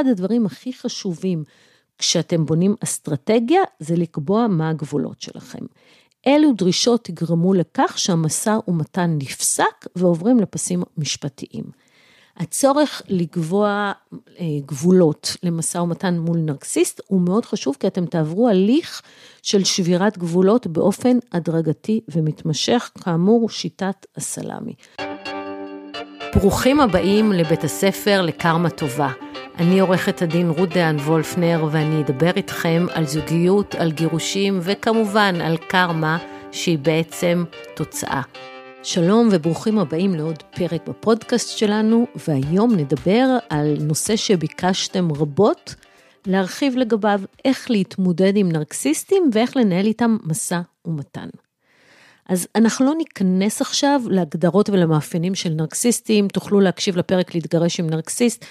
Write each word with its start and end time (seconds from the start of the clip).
אחד 0.00 0.06
הדברים 0.06 0.46
הכי 0.46 0.72
חשובים 0.72 1.44
כשאתם 1.98 2.46
בונים 2.46 2.74
אסטרטגיה, 2.84 3.60
זה 3.78 3.96
לקבוע 3.96 4.46
מה 4.46 4.70
הגבולות 4.70 5.20
שלכם. 5.20 5.64
אילו 6.26 6.52
דרישות 6.52 7.08
יגרמו 7.08 7.54
לכך 7.54 7.98
שהמשא 7.98 8.58
ומתן 8.68 9.16
נפסק 9.18 9.86
ועוברים 9.96 10.40
לפסים 10.40 10.82
משפטיים. 10.98 11.64
הצורך 12.36 13.02
לקבוע 13.08 13.92
אה, 14.12 14.44
גבולות 14.66 15.36
למשא 15.42 15.78
ומתן 15.78 16.18
מול 16.18 16.38
נרקסיסט 16.38 17.00
הוא 17.06 17.20
מאוד 17.20 17.44
חשוב, 17.44 17.76
כי 17.80 17.86
אתם 17.86 18.06
תעברו 18.06 18.48
הליך 18.48 19.02
של 19.42 19.64
שבירת 19.64 20.18
גבולות 20.18 20.66
באופן 20.66 21.18
הדרגתי 21.32 22.00
ומתמשך, 22.08 22.90
כאמור, 23.04 23.50
שיטת 23.50 24.06
הסלאמי. 24.16 24.74
ברוכים 26.34 26.80
הבאים 26.80 27.32
לבית 27.32 27.64
הספר 27.64 28.22
לקרמה 28.22 28.70
טובה. 28.70 29.12
אני 29.58 29.80
עורכת 29.80 30.22
הדין 30.22 30.50
רות 30.50 30.68
דהן 30.68 30.96
וולפנר, 30.96 31.68
ואני 31.70 32.00
אדבר 32.00 32.30
איתכם 32.36 32.86
על 32.92 33.06
זוגיות, 33.06 33.74
על 33.74 33.92
גירושים, 33.92 34.58
וכמובן 34.62 35.40
על 35.40 35.56
קרמה, 35.56 36.18
שהיא 36.52 36.78
בעצם 36.78 37.44
תוצאה. 37.74 38.22
שלום 38.82 39.28
וברוכים 39.32 39.78
הבאים 39.78 40.14
לעוד 40.14 40.42
פרק 40.42 40.88
בפודקאסט 40.88 41.58
שלנו, 41.58 42.06
והיום 42.28 42.76
נדבר 42.76 43.38
על 43.48 43.76
נושא 43.80 44.16
שביקשתם 44.16 45.12
רבות 45.12 45.74
להרחיב 46.26 46.76
לגביו, 46.76 47.20
איך 47.44 47.70
להתמודד 47.70 48.32
עם 48.36 48.52
נרקסיסטים 48.52 49.30
ואיך 49.32 49.56
לנהל 49.56 49.86
איתם 49.86 50.16
משא 50.24 50.60
ומתן. 50.84 51.28
אז 52.28 52.48
אנחנו 52.54 52.86
לא 52.86 52.94
ניכנס 52.94 53.60
עכשיו 53.60 54.00
להגדרות 54.10 54.70
ולמאפיינים 54.70 55.34
של 55.34 55.50
נרקסיסטים, 55.50 56.28
תוכלו 56.28 56.60
להקשיב 56.60 56.96
לפרק 56.96 57.34
להתגרש 57.34 57.80
עם 57.80 57.90
נרקסיסט 57.90 58.44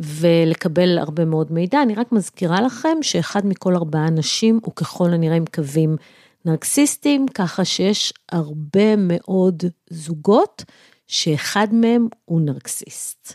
ולקבל 0.00 0.98
הרבה 0.98 1.24
מאוד 1.24 1.52
מידע, 1.52 1.82
אני 1.82 1.94
רק 1.94 2.12
מזכירה 2.12 2.60
לכם 2.60 3.02
שאחד 3.02 3.46
מכל 3.46 3.76
ארבעה 3.76 4.08
אנשים 4.08 4.60
הוא 4.62 4.74
ככל 4.74 5.12
הנראה 5.12 5.36
עם 5.36 5.44
קווים 5.54 5.96
נרקסיסטים, 6.44 7.28
ככה 7.28 7.64
שיש 7.64 8.12
הרבה 8.32 8.96
מאוד 8.96 9.62
זוגות 9.90 10.64
שאחד 11.06 11.68
מהם 11.72 12.08
הוא 12.24 12.40
נרקסיסט. 12.40 13.34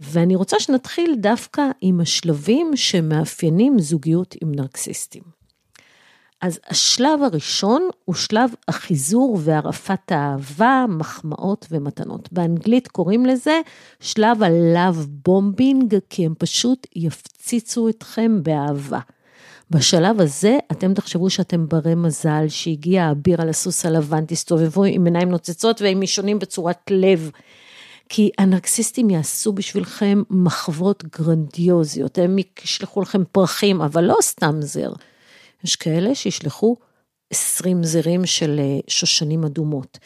ואני 0.00 0.36
רוצה 0.36 0.60
שנתחיל 0.60 1.14
דווקא 1.20 1.62
עם 1.80 2.00
השלבים 2.00 2.70
שמאפיינים 2.76 3.78
זוגיות 3.78 4.34
עם 4.42 4.54
נרקסיסטים. 4.54 5.43
אז 6.44 6.60
השלב 6.68 7.22
הראשון 7.22 7.88
הוא 8.04 8.14
שלב 8.14 8.50
החיזור 8.68 9.38
והרעפת 9.40 10.12
האהבה, 10.12 10.84
מחמאות 10.88 11.66
ומתנות. 11.70 12.28
באנגלית 12.32 12.88
קוראים 12.88 13.26
לזה 13.26 13.60
שלב 14.00 14.42
ה 14.42 14.52
love 14.52 14.92
bombing, 15.08 15.96
כי 16.10 16.26
הם 16.26 16.34
פשוט 16.38 16.86
יפציצו 16.96 17.88
אתכם 17.88 18.42
באהבה. 18.42 18.98
בשלב 19.70 20.20
הזה 20.20 20.58
אתם 20.72 20.94
תחשבו 20.94 21.30
שאתם 21.30 21.68
ברי 21.68 21.94
מזל, 21.94 22.44
שהגיע 22.48 23.04
האביר 23.04 23.42
על 23.42 23.48
הסוס 23.48 23.86
הלבן, 23.86 24.24
תסתובבו 24.26 24.84
עם 24.84 25.04
עיניים 25.04 25.28
נוצצות 25.28 25.82
ועם 25.82 26.02
אישונים 26.02 26.38
בצורת 26.38 26.90
לב. 26.90 27.30
כי 28.08 28.30
הנרקסיסטים 28.38 29.10
יעשו 29.10 29.52
בשבילכם 29.52 30.22
מחוות 30.30 31.04
גרנדיוזיות, 31.18 32.18
הם 32.18 32.36
ישלחו 32.64 33.00
לכם 33.00 33.22
פרחים, 33.32 33.82
אבל 33.82 34.04
לא 34.04 34.16
סתם 34.20 34.54
זר. 34.60 34.92
יש 35.64 35.76
כאלה 35.76 36.14
שישלחו 36.14 36.76
20 37.30 37.84
זרים 37.84 38.26
של 38.26 38.60
אה, 38.60 38.78
שושנים 38.88 39.44
אדומות. 39.44 39.98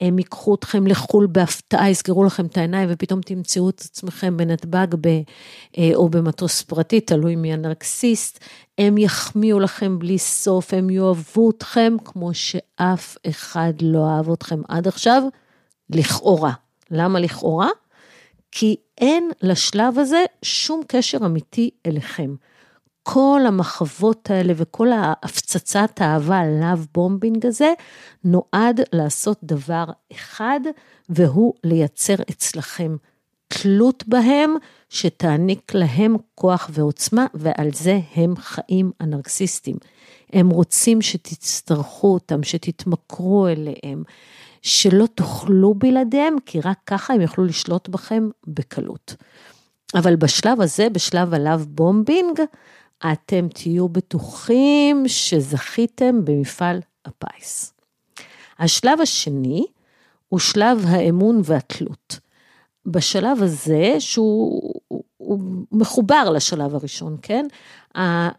הם 0.00 0.18
ייקחו 0.18 0.54
אתכם 0.54 0.86
לחו"ל 0.86 1.26
בהפתעה, 1.26 1.90
יסגרו 1.90 2.24
לכם 2.24 2.46
את 2.46 2.56
העיניים 2.56 2.88
ופתאום 2.92 3.20
תמצאו 3.20 3.68
את 3.68 3.80
עצמכם 3.80 4.36
בנתב"ג 4.36 4.86
ב, 5.00 5.08
אה, 5.78 5.90
או 5.94 6.08
במטוס 6.08 6.62
פרטי, 6.62 7.00
תלוי 7.00 7.36
מי 7.36 7.52
הנרקסיסט. 7.52 8.38
הם 8.78 8.98
יחמיאו 8.98 9.60
לכם 9.60 9.98
בלי 9.98 10.18
סוף, 10.18 10.74
הם 10.74 10.90
יאהבו 10.90 11.50
אתכם 11.50 11.96
כמו 12.04 12.34
שאף 12.34 13.16
אחד 13.28 13.72
לא 13.80 14.06
אהב 14.08 14.30
אתכם 14.30 14.60
עד 14.68 14.88
עכשיו, 14.88 15.22
לכאורה. 15.90 16.52
למה 16.90 17.20
לכאורה? 17.20 17.68
כי 18.52 18.76
אין 18.98 19.30
לשלב 19.42 19.98
הזה 19.98 20.24
שום 20.42 20.82
קשר 20.86 21.18
אמיתי 21.26 21.70
אליכם. 21.86 22.34
כל 23.06 23.40
המחוות 23.46 24.30
האלה 24.30 24.52
וכל 24.56 24.88
ההפצצת 24.92 26.00
האהבה, 26.00 26.40
love 26.60 26.84
bombing 26.94 27.46
הזה, 27.46 27.72
נועד 28.24 28.80
לעשות 28.92 29.38
דבר 29.42 29.84
אחד, 30.12 30.60
והוא 31.08 31.54
לייצר 31.64 32.14
אצלכם 32.30 32.96
תלות 33.48 34.04
בהם, 34.06 34.54
שתעניק 34.88 35.74
להם 35.74 36.16
כוח 36.34 36.70
ועוצמה, 36.72 37.26
ועל 37.34 37.68
זה 37.72 38.00
הם 38.14 38.34
חיים 38.36 38.90
הנרקסיסטים. 39.00 39.76
הם 40.32 40.50
רוצים 40.50 41.02
שתצטרכו 41.02 42.14
אותם, 42.14 42.42
שתתמכרו 42.42 43.48
אליהם, 43.48 44.02
שלא 44.62 45.06
תאכלו 45.14 45.74
בלעדיהם, 45.74 46.36
כי 46.46 46.60
רק 46.60 46.78
ככה 46.86 47.14
הם 47.14 47.20
יוכלו 47.20 47.44
לשלוט 47.44 47.88
בכם 47.88 48.28
בקלות. 48.46 49.14
אבל 49.94 50.16
בשלב 50.16 50.60
הזה, 50.60 50.88
בשלב 50.90 51.34
ה 51.34 51.39
love 51.39 51.58
bombing, 51.58 52.40
אתם 53.12 53.48
תהיו 53.48 53.88
בטוחים 53.88 55.02
שזכיתם 55.06 56.24
במפעל 56.24 56.80
הפיס. 57.04 57.74
השלב 58.58 59.00
השני 59.00 59.66
הוא 60.28 60.40
שלב 60.40 60.84
האמון 60.88 61.40
והתלות. 61.44 62.18
בשלב 62.86 63.42
הזה, 63.42 63.96
שהוא 63.98 64.72
הוא 65.16 65.40
מחובר 65.72 66.30
לשלב 66.30 66.74
הראשון, 66.74 67.16
כן? 67.22 67.46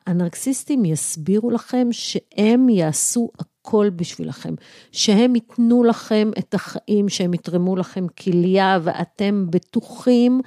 הנרקסיסטים 0.05 0.85
יסבירו 0.85 1.49
לכם 1.51 1.87
שהם 1.91 2.69
יעשו 2.69 3.29
הכל 3.39 3.89
בשבילכם, 3.95 4.53
שהם 4.91 5.35
ייתנו 5.35 5.83
לכם 5.83 6.31
את 6.39 6.53
החיים, 6.53 7.09
שהם 7.09 7.33
יתרמו 7.33 7.75
לכם 7.75 8.07
כליה, 8.07 8.79
ואתם 8.83 9.45
בטוחים 9.49 10.41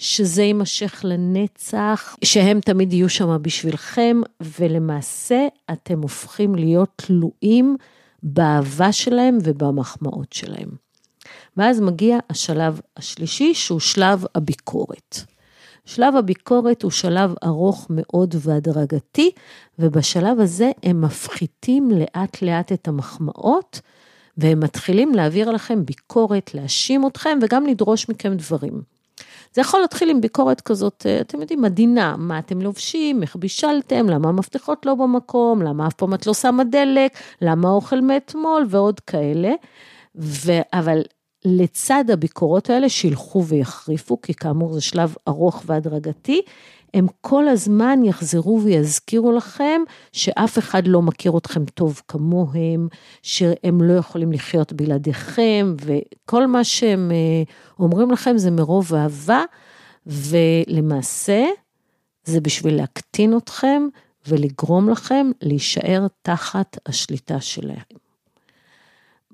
שזה 0.00 0.42
יימשך 0.42 1.00
לנצח, 1.04 2.16
שהם 2.24 2.60
תמיד 2.60 2.92
יהיו 2.92 3.08
שם 3.08 3.36
בשבילכם, 3.42 4.20
ולמעשה 4.40 5.46
אתם 5.72 6.02
הופכים 6.02 6.54
להיות 6.54 6.88
תלויים 6.96 7.76
באהבה 8.22 8.92
שלהם 8.92 9.38
ובמחמאות 9.42 10.32
שלהם. 10.32 10.68
ואז 11.56 11.80
מגיע 11.80 12.18
השלב 12.30 12.80
השלישי, 12.96 13.54
שהוא 13.54 13.80
שלב 13.80 14.24
הביקורת. 14.34 15.16
שלב 15.84 16.16
הביקורת 16.16 16.82
הוא 16.82 16.90
שלב 16.90 17.34
ארוך 17.44 17.86
מאוד 17.90 18.34
והדרגתי, 18.38 19.30
ובשלב 19.78 20.40
הזה 20.40 20.70
הם 20.82 21.00
מפחיתים 21.00 21.90
לאט 21.90 22.42
לאט 22.42 22.72
את 22.72 22.88
המחמאות, 22.88 23.80
והם 24.38 24.60
מתחילים 24.60 25.14
להעביר 25.14 25.50
לכם 25.50 25.84
ביקורת, 25.84 26.54
להאשים 26.54 27.06
אתכם 27.06 27.38
וגם 27.42 27.66
לדרוש 27.66 28.08
מכם 28.08 28.34
דברים. 28.34 28.82
זה 29.52 29.60
יכול 29.60 29.80
להתחיל 29.80 30.10
עם 30.10 30.20
ביקורת 30.20 30.60
כזאת, 30.60 31.06
אה, 31.06 31.20
אתם 31.20 31.40
יודעים, 31.40 31.64
עדינה, 31.64 32.14
מה 32.18 32.38
אתם 32.38 32.60
לובשים, 32.60 33.22
איך 33.22 33.36
בישלתם, 33.36 34.08
למה 34.08 34.28
המפתחות 34.28 34.86
לא 34.86 34.94
במקום, 34.94 35.62
למה 35.62 35.86
אף 35.86 35.94
פעם 35.94 36.14
את 36.14 36.26
לא 36.26 36.34
שמה 36.34 36.64
דלק, 36.64 37.12
למה 37.42 37.68
האוכל 37.68 38.00
מאתמול 38.00 38.66
ועוד 38.68 39.00
כאלה. 39.00 39.52
ו... 40.16 40.52
אבל 40.72 41.02
לצד 41.44 42.04
הביקורות 42.12 42.70
האלה 42.70 42.88
שילכו 42.88 43.44
ויחריפו, 43.44 44.20
כי 44.20 44.34
כאמור 44.34 44.72
זה 44.72 44.80
שלב 44.80 45.14
ארוך 45.28 45.62
והדרגתי, 45.66 46.42
הם 46.94 47.06
כל 47.20 47.48
הזמן 47.48 48.00
יחזרו 48.04 48.60
ויזכירו 48.64 49.32
לכם 49.32 49.80
שאף 50.12 50.58
אחד 50.58 50.86
לא 50.86 51.02
מכיר 51.02 51.38
אתכם 51.38 51.64
טוב 51.64 52.02
כמוהם, 52.08 52.88
שהם 53.22 53.82
לא 53.82 53.92
יכולים 53.92 54.32
לחיות 54.32 54.72
בלעדיכם, 54.72 55.74
וכל 55.80 56.46
מה 56.46 56.64
שהם 56.64 57.10
אה, 57.10 57.42
אומרים 57.78 58.10
לכם 58.10 58.38
זה 58.38 58.50
מרוב 58.50 58.94
אהבה, 58.94 59.44
ולמעשה 60.06 61.44
זה 62.24 62.40
בשביל 62.40 62.76
להקטין 62.76 63.36
אתכם 63.36 63.82
ולגרום 64.28 64.88
לכם 64.90 65.30
להישאר 65.42 66.06
תחת 66.22 66.78
השליטה 66.86 67.40
שלהם. 67.40 68.00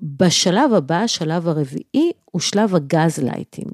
בשלב 0.01 0.73
הבא, 0.73 0.95
השלב 0.95 1.47
הרביעי, 1.47 2.11
הוא 2.25 2.41
שלב 2.41 2.75
הגז 2.75 3.19
לייטינג. 3.19 3.73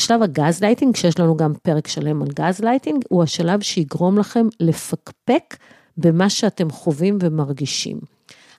שלב 0.00 0.22
הגז 0.22 0.60
לייטינג, 0.60 0.96
שיש 0.96 1.20
לנו 1.20 1.36
גם 1.36 1.52
פרק 1.62 1.88
שלם 1.88 2.22
על 2.22 2.28
גז 2.28 2.60
לייטינג, 2.60 3.04
הוא 3.08 3.22
השלב 3.22 3.60
שיגרום 3.60 4.18
לכם 4.18 4.46
לפקפק 4.60 5.56
במה 5.96 6.30
שאתם 6.30 6.70
חווים 6.70 7.18
ומרגישים. 7.20 7.98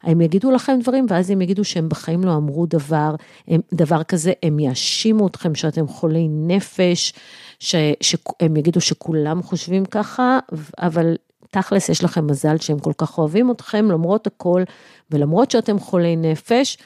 הם 0.04 0.22
יגידו 0.22 0.52
לכם 0.52 0.80
דברים, 0.82 1.06
ואז 1.10 1.30
הם 1.30 1.42
יגידו 1.42 1.64
שהם 1.64 1.90
בחיים 1.90 2.24
לא 2.24 2.36
אמרו 2.36 2.66
דבר, 2.66 3.16
הם, 3.48 3.62
דבר 3.74 4.04
כזה, 4.04 4.34
הם 4.44 4.60
יאשימו 4.60 5.28
אתכם 5.28 5.56
שאתם 5.56 5.88
חולי 5.88 6.28
נפש, 6.30 7.14
ש, 7.60 7.76
שהם 8.02 8.58
יגידו 8.58 8.82
שכולם 8.82 9.44
חושבים 9.44 9.86
ככה, 9.86 10.40
אבל 10.80 11.16
תכלס 11.52 11.90
יש 11.90 12.04
לכם 12.04 12.28
מזל 12.28 12.58
שהם 12.58 12.80
כל 12.80 12.94
כך 12.98 13.18
אוהבים 13.18 13.52
אתכם, 13.52 13.92
למרות 13.92 14.28
הכל, 14.28 14.64
ולמרות 15.12 15.52
שאתם 15.52 15.80
חולי 15.80 16.16
נפש, 16.16 16.78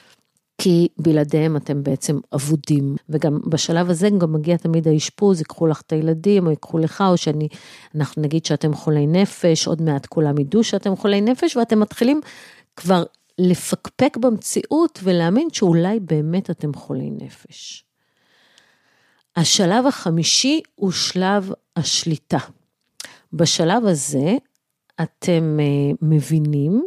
כי 0.64 0.88
בלעדיהם 0.98 1.58
אתם 1.58 1.84
בעצם 1.84 2.20
אבודים. 2.36 2.96
וגם 3.10 3.40
בשלב 3.46 3.90
הזה 3.90 4.10
גם 4.18 4.34
מגיע 4.34 4.58
תמיד 4.58 4.88
האשפוז, 4.88 5.40
ייקחו 5.40 5.68
לך 5.68 5.82
את 5.82 5.92
הילדים, 5.92 6.46
או 6.46 6.50
ייקחו 6.52 6.78
לך, 6.78 7.04
או 7.08 7.18
שאני, 7.18 7.48
אנחנו 7.96 8.22
נגיד 8.22 8.46
שאתם 8.46 8.74
חולי 8.74 9.08
נפש, 9.08 9.68
עוד 9.68 9.82
מעט 9.82 10.06
כולם 10.06 10.38
ידעו 10.38 10.64
שאתם 10.64 10.96
חולי 10.96 11.22
נפש, 11.22 11.58
ואתם 11.58 11.80
מתחילים 11.80 12.22
כבר 12.76 13.04
לפקפק 13.40 14.18
במציאות 14.18 15.00
ולהאמין 15.04 15.48
שאולי 15.54 16.00
באמת 16.00 16.50
אתם 16.50 16.74
חולי 16.74 17.10
נפש. 17.10 17.86
השלב 19.36 19.88
החמישי 19.88 20.62
הוא 20.76 20.92
שלב 20.92 21.52
השליטה. 21.76 22.40
בשלב 23.34 23.86
הזה 23.86 24.36
אתם 25.02 25.58
אה, 25.60 25.92
מבינים 26.02 26.86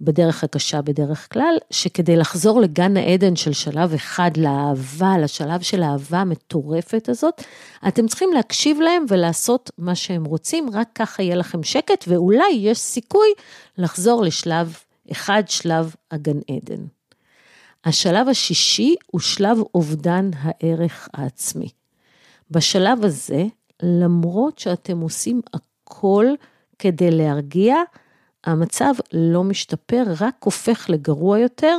בדרך 0.00 0.44
הקשה 0.44 0.82
בדרך 0.82 1.32
כלל, 1.32 1.54
שכדי 1.70 2.16
לחזור 2.16 2.60
לגן 2.60 2.96
העדן 2.96 3.36
של 3.36 3.52
שלב 3.52 3.94
אחד 3.94 4.30
לאהבה, 4.36 5.18
לשלב 5.18 5.60
של 5.62 5.82
האהבה 5.82 6.18
המטורפת 6.18 7.08
הזאת, 7.08 7.42
אתם 7.88 8.06
צריכים 8.06 8.32
להקשיב 8.32 8.80
להם 8.80 9.04
ולעשות 9.08 9.70
מה 9.78 9.94
שהם 9.94 10.24
רוצים, 10.24 10.66
רק 10.72 10.88
ככה 10.94 11.22
יהיה 11.22 11.36
לכם 11.36 11.62
שקט, 11.62 12.04
ואולי 12.08 12.52
יש 12.52 12.78
סיכוי 12.78 13.28
לחזור 13.78 14.22
לשלב 14.22 14.76
אחד, 15.12 15.42
שלב 15.46 15.94
הגן 16.10 16.38
עדן. 16.50 16.84
השלב 17.84 18.28
השישי 18.28 18.94
הוא 19.06 19.20
שלב 19.20 19.58
אובדן 19.74 20.30
הערך 20.38 21.08
העצמי. 21.12 21.68
בשלב 22.50 23.04
הזה, 23.04 23.44
למרות 23.82 24.58
שאתם 24.58 25.00
עושים 25.00 25.40
הכל 25.54 26.26
כדי 26.78 27.10
להרגיע, 27.10 27.76
המצב 28.44 28.94
לא 29.12 29.44
משתפר, 29.44 30.02
רק 30.20 30.34
הופך 30.44 30.86
לגרוע 30.90 31.38
יותר, 31.38 31.76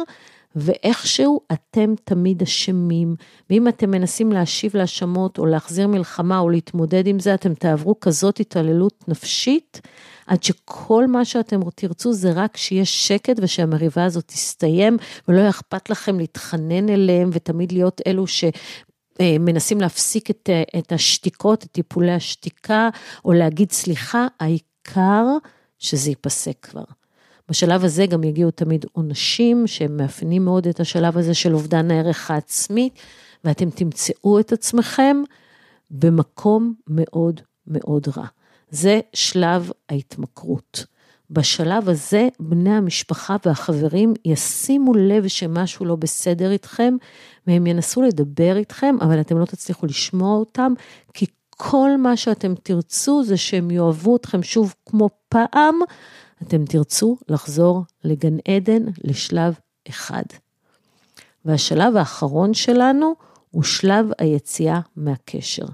ואיכשהו 0.56 1.42
אתם 1.54 1.94
תמיד 2.04 2.42
אשמים. 2.42 3.16
ואם 3.50 3.68
אתם 3.68 3.92
מנסים 3.92 4.32
להשיב 4.32 4.78
להאשמות, 4.78 5.38
או 5.38 5.46
להחזיר 5.46 5.88
מלחמה, 5.88 6.40
או 6.40 6.50
להתמודד 6.50 7.08
עם 7.08 7.20
זה, 7.20 7.34
אתם 7.34 7.54
תעברו 7.54 8.00
כזאת 8.00 8.40
התעללות 8.40 9.08
נפשית, 9.08 9.82
עד 10.28 10.44
שכל 10.44 11.08
מה 11.08 11.26
שאתם 11.26 11.60
תרצו 11.76 12.14
זה 12.14 12.32
רק 12.32 12.58
שיש 12.58 13.08
שקט 13.08 13.36
ושהמריבה 13.42 14.06
הזאת 14.06 14.28
תסתיים, 14.28 14.98
ולא 15.28 15.38
יהיה 15.38 15.50
אכפת 15.50 15.90
לכם 15.90 16.20
להתחנן 16.20 16.90
אליהם, 16.90 17.30
ותמיד 17.34 17.72
להיות 17.72 18.02
אלו 18.08 18.28
ש... 18.28 18.44
מנסים 19.22 19.82
להפסיק 19.82 20.30
את, 20.30 20.50
את 20.78 20.92
השתיקות, 20.92 21.64
את 21.64 21.72
טיפולי 21.72 22.12
השתיקה, 22.12 22.90
או 23.26 23.34
להגיד 23.34 23.72
סליחה, 23.72 24.28
העיקר 24.40 25.26
שזה 25.80 26.10
ייפסק 26.10 26.58
כבר. 26.62 26.84
בשלב 27.50 27.84
הזה 27.84 28.06
גם 28.06 28.24
יגיעו 28.24 28.52
תמיד 28.52 28.86
עונשים 28.92 29.68
שהם 29.68 29.98
מאפיינים 29.98 30.46
מאוד 30.46 30.68
את 30.68 30.80
השלב 30.80 31.18
הזה 31.18 31.34
של 31.34 31.54
אובדן 31.54 31.92
הערך 31.92 32.32
העצמי, 32.32 32.90
ואתם 33.44 33.70
תמצאו 33.70 34.40
את 34.40 34.52
עצמכם 34.52 35.18
במקום 35.92 36.74
מאוד 36.88 37.42
מאוד 37.68 38.08
רע. 38.18 38.26
זה 38.70 39.00
שלב 39.14 39.72
ההתמכרות. 39.90 40.86
בשלב 41.30 41.90
הזה 41.90 42.28
בני 42.40 42.74
המשפחה 42.74 43.36
והחברים 43.46 44.14
ישימו 44.26 44.94
לב 44.94 45.28
שמשהו 45.28 45.86
לא 45.86 45.96
בסדר 45.96 46.52
איתכם, 46.52 46.96
והם 47.48 47.68
ינסו 47.68 48.02
לדבר 48.02 48.58
איתכם, 48.58 48.96
אבל 49.02 49.22
אתם 49.22 49.38
לא 49.38 49.46
תצליחו 49.46 49.86
לשמוע 49.86 50.38
אותם, 50.38 50.74
כי 51.14 51.26
כל 51.58 51.90
מה 51.98 52.18
שאתם 52.18 52.56
תרצו 52.64 53.24
זה 53.24 53.38
שהם 53.38 53.72
יאהבו 53.72 54.16
אתכם 54.16 54.44
שוב 54.44 54.74
כמו 54.86 55.10
פעם, 55.30 55.80
אתם 56.44 56.66
תרצו 56.66 57.18
לחזור 57.30 57.84
לגן 58.04 58.38
עדן 58.48 58.84
לשלב 59.04 59.54
אחד. 59.90 60.24
והשלב 61.46 61.96
האחרון 61.96 62.54
שלנו 62.54 63.16
הוא 63.52 63.64
שלב 63.64 64.10
היציאה 64.20 64.80
מהקשר. 64.96 65.66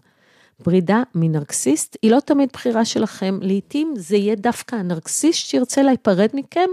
פרידה 0.64 1.04
מנרקסיסט 1.16 1.98
היא 2.02 2.12
לא 2.12 2.20
תמיד 2.20 2.50
בחירה 2.54 2.86
שלכם, 2.86 3.40
לעתים 3.42 3.94
זה 3.98 4.18
יהיה 4.18 4.36
דווקא 4.36 4.76
הנרקסיסט 4.76 5.46
שירצה 5.46 5.84
להיפרד 5.84 6.30
מכם, 6.34 6.70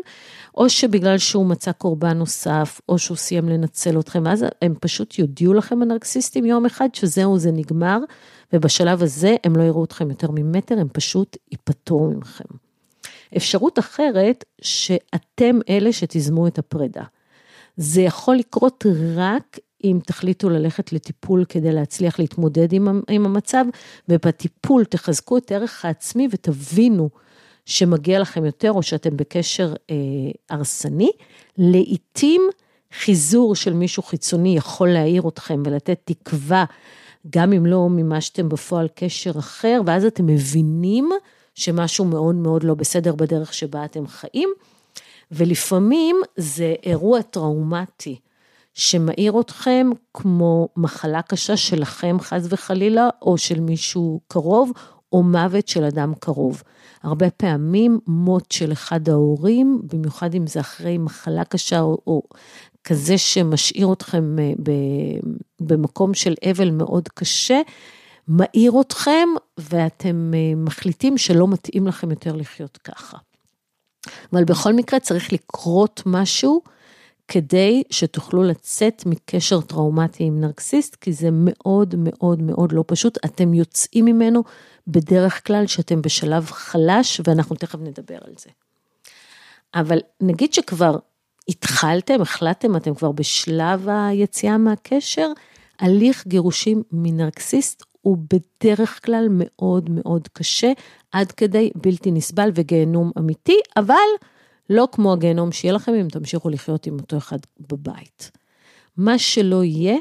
או 0.54 0.70
שבגלל 0.70 1.18
שהוא 1.18 1.46
מצא 1.46 1.72
קורבן 1.72 2.18
נוסף, 2.18 2.80
או 2.88 2.98
שהוא 2.98 3.16
סיים 3.16 3.48
לנצל 3.48 4.00
אתכם, 4.00 4.26
אז 4.26 4.44
הם 4.62 4.74
פשוט 4.80 5.18
יודיעו 5.18 5.54
לכם 5.54 5.82
הנרקסיסטים 5.82 6.46
יום 6.46 6.66
אחד 6.66 6.88
שזהו, 6.94 7.38
זה 7.38 7.50
נגמר, 7.52 7.98
ובשלב 8.52 9.02
הזה 9.02 9.36
הם 9.44 9.56
לא 9.56 9.62
יראו 9.62 9.84
אתכם 9.84 10.10
יותר 10.10 10.30
ממטר, 10.30 10.78
הם 10.78 10.88
פשוט 10.92 11.36
ייפטרו 11.50 12.10
ממכם. 12.10 12.44
אפשרות 13.36 13.78
אחרת, 13.78 14.44
שאתם 14.60 15.58
אלה 15.68 15.92
שתיזמו 15.92 16.46
את 16.46 16.58
הפרידה. 16.58 17.02
זה 17.76 18.00
יכול 18.00 18.36
לקרות 18.36 18.86
רק 19.16 19.58
אם 19.84 19.98
תחליטו 20.06 20.48
ללכת 20.48 20.92
לטיפול 20.92 21.44
כדי 21.48 21.72
להצליח 21.72 22.18
להתמודד 22.18 22.72
עם, 22.72 23.02
המצב, 23.08 23.64
ובטיפול 24.08 24.84
תחזקו 24.84 25.38
את 25.38 25.52
ערך 25.52 25.84
העצמי 25.84 26.28
ותבינו 26.30 27.10
שמגיע 27.66 28.20
לכם 28.20 28.44
יותר, 28.44 28.72
או 28.72 28.82
שאתם 28.82 29.16
בקשר 29.16 29.74
אה, 29.90 29.96
הרסני, 30.50 31.10
לעתים 31.58 32.42
חיזור 32.92 33.54
של 33.54 33.72
מישהו 33.72 34.02
חיצוני 34.02 34.56
יכול 34.56 34.88
להעיר 34.88 35.28
אתכם 35.28 35.62
ולתת 35.66 36.00
תקווה, 36.04 36.64
גם 37.30 37.52
אם 37.52 37.66
לא 37.66 37.88
מימשתם 37.88 38.48
בפועל 38.48 38.88
קשר 38.94 39.38
אחר, 39.38 39.80
ואז 39.86 40.04
אתם 40.04 40.26
מבינים 40.26 41.10
שמשהו 41.54 42.04
מאוד 42.04 42.34
מאוד 42.34 42.64
לא 42.64 42.74
בסדר 42.74 43.14
בדרך 43.14 43.54
שבה 43.54 43.84
אתם 43.84 44.06
חיים, 44.06 44.48
ולפעמים 45.30 46.16
זה 46.36 46.74
אירוע 46.82 47.22
טראומטי. 47.22 48.18
שמאיר 48.74 49.40
אתכם 49.40 49.90
כמו 50.14 50.68
מחלה 50.76 51.22
קשה 51.22 51.56
שלכם 51.56 52.16
חס 52.20 52.46
וחלילה, 52.48 53.08
או 53.22 53.38
של 53.38 53.60
מישהו 53.60 54.20
קרוב, 54.28 54.72
או 55.12 55.22
מוות 55.22 55.68
של 55.68 55.84
אדם 55.84 56.12
קרוב. 56.20 56.62
הרבה 57.02 57.30
פעמים 57.30 58.00
מות 58.06 58.52
של 58.52 58.72
אחד 58.72 59.08
ההורים, 59.08 59.82
במיוחד 59.92 60.34
אם 60.34 60.46
זה 60.46 60.60
אחרי 60.60 60.98
מחלה 60.98 61.44
קשה 61.44 61.80
או, 61.80 61.98
או 62.06 62.22
כזה 62.88 63.18
שמשאיר 63.18 63.92
אתכם 63.92 64.36
אה, 64.38 64.52
במקום 65.60 66.14
של 66.14 66.34
אבל 66.50 66.70
מאוד 66.70 67.08
קשה, 67.08 67.60
מאיר 68.28 68.72
אתכם 68.80 69.28
ואתם 69.58 70.30
אה, 70.34 70.54
מחליטים 70.56 71.18
שלא 71.18 71.48
מתאים 71.48 71.86
לכם 71.86 72.10
יותר 72.10 72.36
לחיות 72.36 72.76
ככה. 72.76 73.16
אבל 74.32 74.44
בכל 74.44 74.72
מקרה 74.72 75.00
צריך 75.00 75.32
לקרות 75.32 76.02
משהו 76.06 76.62
כדי 77.28 77.82
שתוכלו 77.90 78.42
לצאת 78.42 79.02
מקשר 79.06 79.60
טראומטי 79.60 80.24
עם 80.24 80.40
נרקסיסט, 80.40 80.94
כי 80.94 81.12
זה 81.12 81.28
מאוד 81.32 81.94
מאוד 81.98 82.42
מאוד 82.42 82.72
לא 82.72 82.84
פשוט. 82.86 83.18
אתם 83.24 83.54
יוצאים 83.54 84.04
ממנו 84.04 84.44
בדרך 84.86 85.46
כלל 85.46 85.66
שאתם 85.66 86.02
בשלב 86.02 86.46
חלש, 86.50 87.20
ואנחנו 87.26 87.56
תכף 87.56 87.78
נדבר 87.78 88.18
על 88.24 88.32
זה. 88.38 88.50
אבל 89.74 89.98
נגיד 90.20 90.54
שכבר 90.54 90.98
התחלתם, 91.48 92.22
החלטתם, 92.22 92.76
אתם 92.76 92.94
כבר 92.94 93.12
בשלב 93.12 93.88
היציאה 93.88 94.58
מהקשר, 94.58 95.32
הליך 95.80 96.26
גירושים 96.26 96.82
מנרקסיסט 96.92 97.84
הוא 98.00 98.18
בדרך 98.30 99.06
כלל 99.06 99.26
מאוד 99.30 99.90
מאוד 99.90 100.28
קשה, 100.32 100.72
עד 101.12 101.32
כדי 101.32 101.70
בלתי 101.74 102.10
נסבל 102.10 102.50
וגיהנום 102.54 103.10
אמיתי, 103.18 103.60
אבל 103.76 103.94
לא 104.70 104.88
כמו 104.92 105.12
הגיהנום 105.12 105.52
שיהיה 105.52 105.74
לכם 105.74 105.94
אם 105.94 106.08
תמשיכו 106.08 106.48
לחיות 106.48 106.86
עם 106.86 106.96
אותו 107.00 107.16
אחד 107.16 107.38
בבית. 107.60 108.30
מה 108.96 109.18
שלא 109.18 109.64
יהיה, 109.64 109.96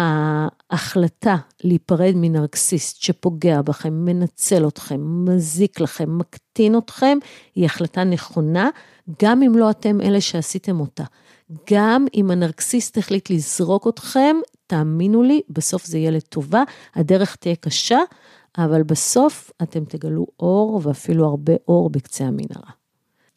ההחלטה 0.00 1.36
להיפרד 1.64 2.12
מנרקסיסט 2.16 3.02
שפוגע 3.02 3.62
בכם, 3.62 3.92
מנצל 3.92 4.68
אתכם, 4.68 5.00
מזיק 5.24 5.80
לכם, 5.80 6.18
מקטין 6.18 6.78
אתכם, 6.78 7.18
היא 7.54 7.64
החלטה 7.64 8.04
נכונה, 8.04 8.68
גם 9.22 9.42
אם 9.42 9.52
לא 9.56 9.70
אתם 9.70 10.00
אלה 10.00 10.20
שעשיתם 10.20 10.80
אותה. 10.80 11.04
גם 11.70 12.06
אם 12.14 12.30
הנרקסיסט 12.30 12.98
החליט 12.98 13.30
לזרוק 13.30 13.88
אתכם, 13.88 14.36
תאמינו 14.66 15.22
לי, 15.22 15.40
בסוף 15.48 15.86
זה 15.86 15.98
יהיה 15.98 16.10
לטובה, 16.10 16.62
הדרך 16.94 17.36
תהיה 17.36 17.56
קשה, 17.56 17.98
אבל 18.58 18.82
בסוף 18.82 19.50
אתם 19.62 19.84
תגלו 19.84 20.26
אור, 20.40 20.80
ואפילו 20.84 21.24
הרבה 21.26 21.52
אור 21.68 21.90
בקצה 21.90 22.24
המנהרה. 22.24 22.70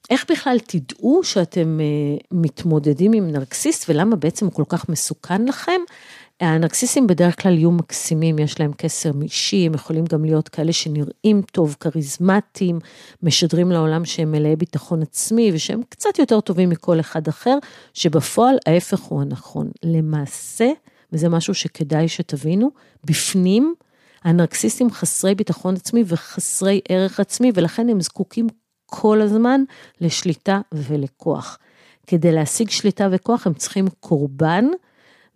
איך 0.10 0.26
בכלל 0.32 0.58
תדעו 0.60 1.24
שאתם 1.24 1.80
אה, 1.80 2.18
מתמודדים 2.32 3.14
עם 3.14 3.32
נרקסיסט 3.32 3.90
ולמה 3.90 4.16
בעצם 4.16 4.46
הוא 4.46 4.54
כל 4.54 4.64
כך 4.70 4.90
מסוכן 4.90 5.46
לכם? 5.46 5.82
הנרקסיסטים 6.40 7.08
בדרך 7.08 7.42
כלל 7.42 7.58
יהיו 7.58 7.72
מקסימים, 7.72 8.40
יש 8.40 8.60
להם 8.60 8.72
קסר 8.78 9.12
אישי, 9.22 9.66
הם 9.66 9.74
יכולים 9.74 10.06
גם 10.06 10.26
להיות 10.26 10.50
כאלה 10.50 10.74
שנראים 10.74 11.42
טוב, 11.52 11.76
כריזמטיים, 11.80 12.80
משדרים 13.24 13.72
לעולם 13.72 14.06
שהם 14.06 14.32
מלאי 14.32 14.56
ביטחון 14.56 15.02
עצמי 15.02 15.52
ושהם 15.54 15.82
קצת 15.90 16.20
יותר 16.20 16.42
טובים 16.42 16.70
מכל 16.70 17.00
אחד 17.00 17.28
אחר, 17.28 17.58
שבפועל 17.94 18.56
ההפך 18.68 19.00
הוא 19.00 19.22
הנכון. 19.22 19.72
למעשה, 19.84 20.72
וזה 21.14 21.30
משהו 21.30 21.54
שכדאי 21.54 22.08
שתבינו, 22.08 22.72
בפנים 23.04 23.74
הנרקסיסטים 24.24 24.92
חסרי 24.92 25.36
ביטחון 25.36 25.76
עצמי 25.76 26.04
וחסרי 26.08 26.82
ערך 26.90 27.20
עצמי, 27.20 27.52
ולכן 27.56 27.90
הם 27.90 28.02
זקוקים 28.02 28.48
כל 28.86 29.22
הזמן 29.22 29.64
לשליטה 30.02 30.62
ולכוח. 30.74 31.58
כדי 32.08 32.32
להשיג 32.32 32.70
שליטה 32.70 33.08
וכוח 33.12 33.48
הם 33.48 33.54
צריכים 33.54 33.86
קורבן, 34.00 34.66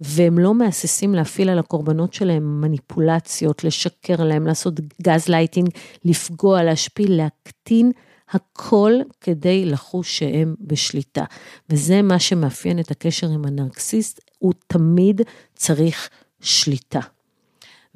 והם 0.01 0.39
לא 0.39 0.53
מהססים 0.53 1.15
להפעיל 1.15 1.49
על 1.49 1.59
הקורבנות 1.59 2.13
שלהם 2.13 2.61
מניפולציות, 2.61 3.63
לשקר 3.63 4.23
להם, 4.23 4.47
לעשות 4.47 4.73
גז 5.01 5.27
לייטינג, 5.27 5.69
לפגוע, 6.05 6.63
להשפיל, 6.63 7.17
להקטין, 7.17 7.91
הכל 8.29 8.93
כדי 9.21 9.65
לחוש 9.65 10.19
שהם 10.19 10.55
בשליטה. 10.61 11.23
וזה 11.69 12.01
מה 12.01 12.19
שמאפיין 12.19 12.79
את 12.79 12.91
הקשר 12.91 13.27
עם 13.27 13.45
הנרקסיסט, 13.45 14.21
הוא 14.39 14.53
תמיד 14.67 15.21
צריך 15.55 16.09
שליטה. 16.41 16.99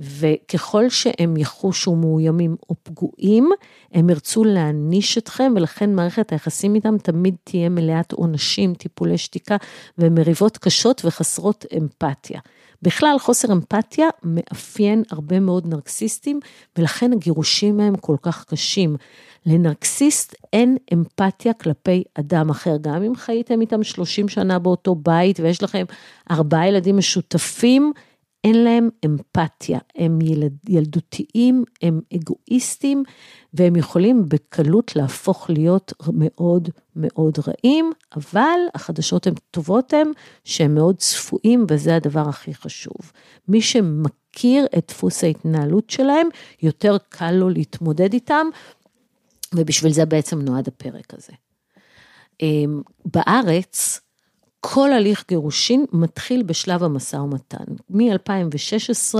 וככל 0.01 0.89
שהם 0.89 1.37
יחושו 1.37 1.95
מאוימים 1.95 2.55
או 2.69 2.75
פגועים, 2.83 3.49
הם 3.93 4.09
ירצו 4.09 4.43
להעניש 4.43 5.17
אתכם, 5.17 5.53
ולכן 5.55 5.95
מערכת 5.95 6.31
היחסים 6.31 6.75
איתם 6.75 6.97
תמיד 6.97 7.35
תהיה 7.43 7.69
מלאת 7.69 8.11
עונשים, 8.11 8.73
טיפולי 8.73 9.17
שתיקה 9.17 9.57
ומריבות 9.97 10.57
קשות 10.57 11.01
וחסרות 11.05 11.65
אמפתיה. 11.77 12.39
בכלל, 12.81 13.15
חוסר 13.19 13.53
אמפתיה 13.53 14.07
מאפיין 14.23 15.03
הרבה 15.11 15.39
מאוד 15.39 15.67
נרקסיסטים, 15.67 16.39
ולכן 16.77 17.13
הגירושים 17.13 17.77
מהם 17.77 17.95
כל 17.95 18.15
כך 18.21 18.45
קשים. 18.45 18.95
לנרקסיסט 19.45 20.35
אין 20.53 20.77
אמפתיה 20.93 21.53
כלפי 21.53 22.03
אדם 22.13 22.49
אחר, 22.49 22.77
גם 22.81 23.03
אם 23.03 23.15
חייתם 23.15 23.61
איתם 23.61 23.83
30 23.83 24.29
שנה 24.29 24.59
באותו 24.59 24.95
בית 24.95 25.39
ויש 25.39 25.63
לכם 25.63 25.85
ארבעה 26.31 26.67
ילדים 26.67 26.97
משותפים, 26.97 27.93
אין 28.43 28.63
להם 28.63 28.89
אמפתיה, 29.05 29.79
הם 29.95 30.21
ילד, 30.21 30.53
ילדותיים, 30.69 31.63
הם 31.81 32.01
אגואיסטים, 32.15 33.03
והם 33.53 33.75
יכולים 33.75 34.29
בקלות 34.29 34.95
להפוך 34.95 35.49
להיות 35.49 35.93
מאוד 36.13 36.69
מאוד 36.95 37.37
רעים, 37.47 37.91
אבל 38.15 38.59
החדשות 38.75 39.27
הן 39.27 39.33
טובות 39.51 39.93
הן 39.93 40.11
שהם 40.43 40.75
מאוד 40.75 40.97
צפויים, 40.97 41.65
וזה 41.69 41.95
הדבר 41.95 42.29
הכי 42.29 42.53
חשוב. 42.53 43.11
מי 43.47 43.61
שמכיר 43.61 44.65
את 44.77 44.85
דפוס 44.87 45.23
ההתנהלות 45.23 45.89
שלהם, 45.89 46.27
יותר 46.61 46.97
קל 47.09 47.31
לו 47.31 47.49
להתמודד 47.49 48.13
איתם, 48.13 48.47
ובשביל 49.55 49.91
זה 49.91 50.05
בעצם 50.05 50.41
נועד 50.41 50.67
הפרק 50.67 51.13
הזה. 51.13 51.33
אמ, 52.41 52.81
בארץ, 53.05 53.99
כל 54.63 54.93
הליך 54.93 55.23
גירושין 55.27 55.85
מתחיל 55.91 56.43
בשלב 56.43 56.83
המשא 56.83 57.15
ומתן. 57.15 57.63
מ-2016 57.89 59.15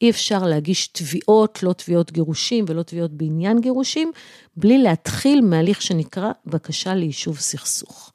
אי 0.00 0.10
אפשר 0.10 0.42
להגיש 0.42 0.86
תביעות, 0.86 1.62
לא 1.62 1.72
תביעות 1.72 2.12
גירושים 2.12 2.64
ולא 2.68 2.82
תביעות 2.82 3.10
בעניין 3.10 3.60
גירושים, 3.60 4.12
בלי 4.56 4.78
להתחיל 4.78 5.40
מהליך 5.40 5.82
שנקרא 5.82 6.32
בקשה 6.46 6.94
ליישוב 6.94 7.38
סכסוך. 7.38 8.12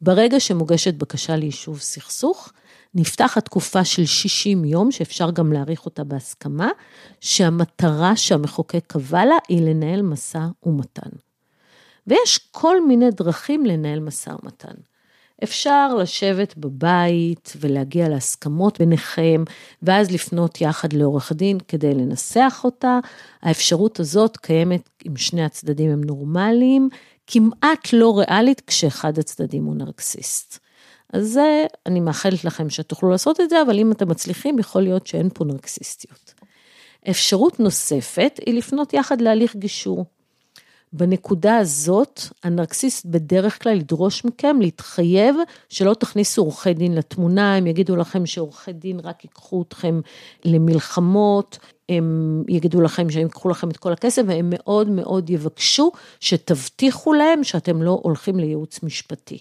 ברגע 0.00 0.40
שמוגשת 0.40 0.94
בקשה 0.94 1.36
ליישוב 1.36 1.78
סכסוך, 1.80 2.52
נפתחת 2.94 3.44
תקופה 3.44 3.84
של 3.84 4.06
60 4.06 4.64
יום, 4.64 4.90
שאפשר 4.90 5.30
גם 5.30 5.52
להאריך 5.52 5.86
אותה 5.86 6.04
בהסכמה, 6.04 6.68
שהמטרה 7.20 8.16
שהמחוקק 8.16 8.84
קבע 8.86 9.24
לה 9.24 9.36
היא 9.48 9.62
לנהל 9.62 10.02
משא 10.02 10.46
ומתן. 10.62 11.10
ויש 12.06 12.38
כל 12.50 12.86
מיני 12.86 13.10
דרכים 13.10 13.66
לנהל 13.66 14.00
משא 14.00 14.30
ומתן. 14.42 14.74
אפשר 15.44 15.94
לשבת 15.94 16.54
בבית 16.56 17.52
ולהגיע 17.60 18.08
להסכמות 18.08 18.78
ביניכם, 18.78 19.44
ואז 19.82 20.10
לפנות 20.10 20.60
יחד 20.60 20.92
לעורך 20.92 21.32
דין 21.32 21.58
כדי 21.68 21.94
לנסח 21.94 22.60
אותה. 22.64 22.98
האפשרות 23.42 24.00
הזאת 24.00 24.36
קיימת 24.36 24.90
אם 25.08 25.16
שני 25.16 25.44
הצדדים 25.44 25.90
הם 25.90 26.04
נורמליים, 26.04 26.88
כמעט 27.26 27.92
לא 27.92 28.18
ריאלית 28.18 28.62
כשאחד 28.66 29.18
הצדדים 29.18 29.64
הוא 29.64 29.74
נרקסיסט. 29.74 30.58
אז 31.12 31.28
זה, 31.28 31.66
אני 31.86 32.00
מאחלת 32.00 32.44
לכם 32.44 32.70
שתוכלו 32.70 33.10
לעשות 33.10 33.40
את 33.40 33.50
זה, 33.50 33.62
אבל 33.62 33.78
אם 33.78 33.92
אתם 33.92 34.08
מצליחים, 34.08 34.58
יכול 34.58 34.82
להיות 34.82 35.06
שאין 35.06 35.28
פה 35.34 35.44
נרקסיסטיות. 35.44 36.34
אפשרות 37.10 37.60
נוספת 37.60 38.40
היא 38.46 38.54
לפנות 38.54 38.92
יחד 38.92 39.20
להליך 39.20 39.56
גישור. 39.56 40.04
בנקודה 40.96 41.56
הזאת, 41.56 42.20
הנרקסיסט 42.44 43.06
בדרך 43.06 43.62
כלל 43.62 43.76
ידרוש 43.76 44.24
מכם 44.24 44.60
להתחייב 44.60 45.36
שלא 45.68 45.94
תכניסו 45.94 46.42
עורכי 46.42 46.74
דין 46.74 46.94
לתמונה, 46.94 47.56
הם 47.56 47.66
יגידו 47.66 47.96
לכם 47.96 48.26
שעורכי 48.26 48.72
דין 48.72 49.00
רק 49.00 49.24
ייקחו 49.24 49.62
אתכם 49.62 50.00
למלחמות, 50.44 51.58
הם 51.88 52.42
יגידו 52.48 52.80
לכם 52.80 53.10
שהם 53.10 53.22
ייקחו 53.22 53.48
לכם 53.48 53.70
את 53.70 53.76
כל 53.76 53.92
הכסף, 53.92 54.22
והם 54.26 54.46
מאוד 54.50 54.88
מאוד 54.88 55.30
יבקשו 55.30 55.92
שתבטיחו 56.20 57.12
להם 57.12 57.44
שאתם 57.44 57.82
לא 57.82 58.00
הולכים 58.02 58.36
לייעוץ 58.36 58.82
משפטי. 58.82 59.38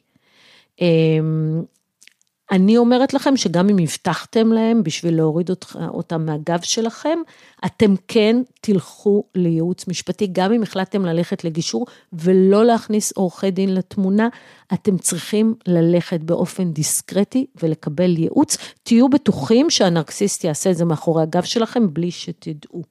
אני 2.51 2.77
אומרת 2.77 3.13
לכם 3.13 3.37
שגם 3.37 3.69
אם 3.69 3.77
הבטחתם 3.77 4.51
להם 4.51 4.83
בשביל 4.83 5.15
להוריד 5.15 5.49
אותם 5.75 6.25
מהגב 6.25 6.61
שלכם, 6.61 7.19
אתם 7.65 7.93
כן 8.07 8.35
תלכו 8.61 9.23
לייעוץ 9.35 9.87
משפטי, 9.87 10.27
גם 10.31 10.53
אם 10.53 10.63
החלטתם 10.63 11.05
ללכת 11.05 11.43
לגישור 11.43 11.85
ולא 12.13 12.65
להכניס 12.65 13.11
עורכי 13.11 13.51
דין 13.51 13.73
לתמונה, 13.73 14.27
אתם 14.73 14.97
צריכים 14.97 15.55
ללכת 15.67 16.19
באופן 16.19 16.71
דיסקרטי 16.71 17.45
ולקבל 17.63 18.17
ייעוץ. 18.17 18.57
תהיו 18.83 19.09
בטוחים 19.09 19.69
שהנרקסיסט 19.69 20.43
יעשה 20.43 20.71
את 20.71 20.77
זה 20.77 20.85
מאחורי 20.85 21.23
הגב 21.23 21.43
שלכם 21.43 21.93
בלי 21.93 22.11
שתדעו. 22.11 22.83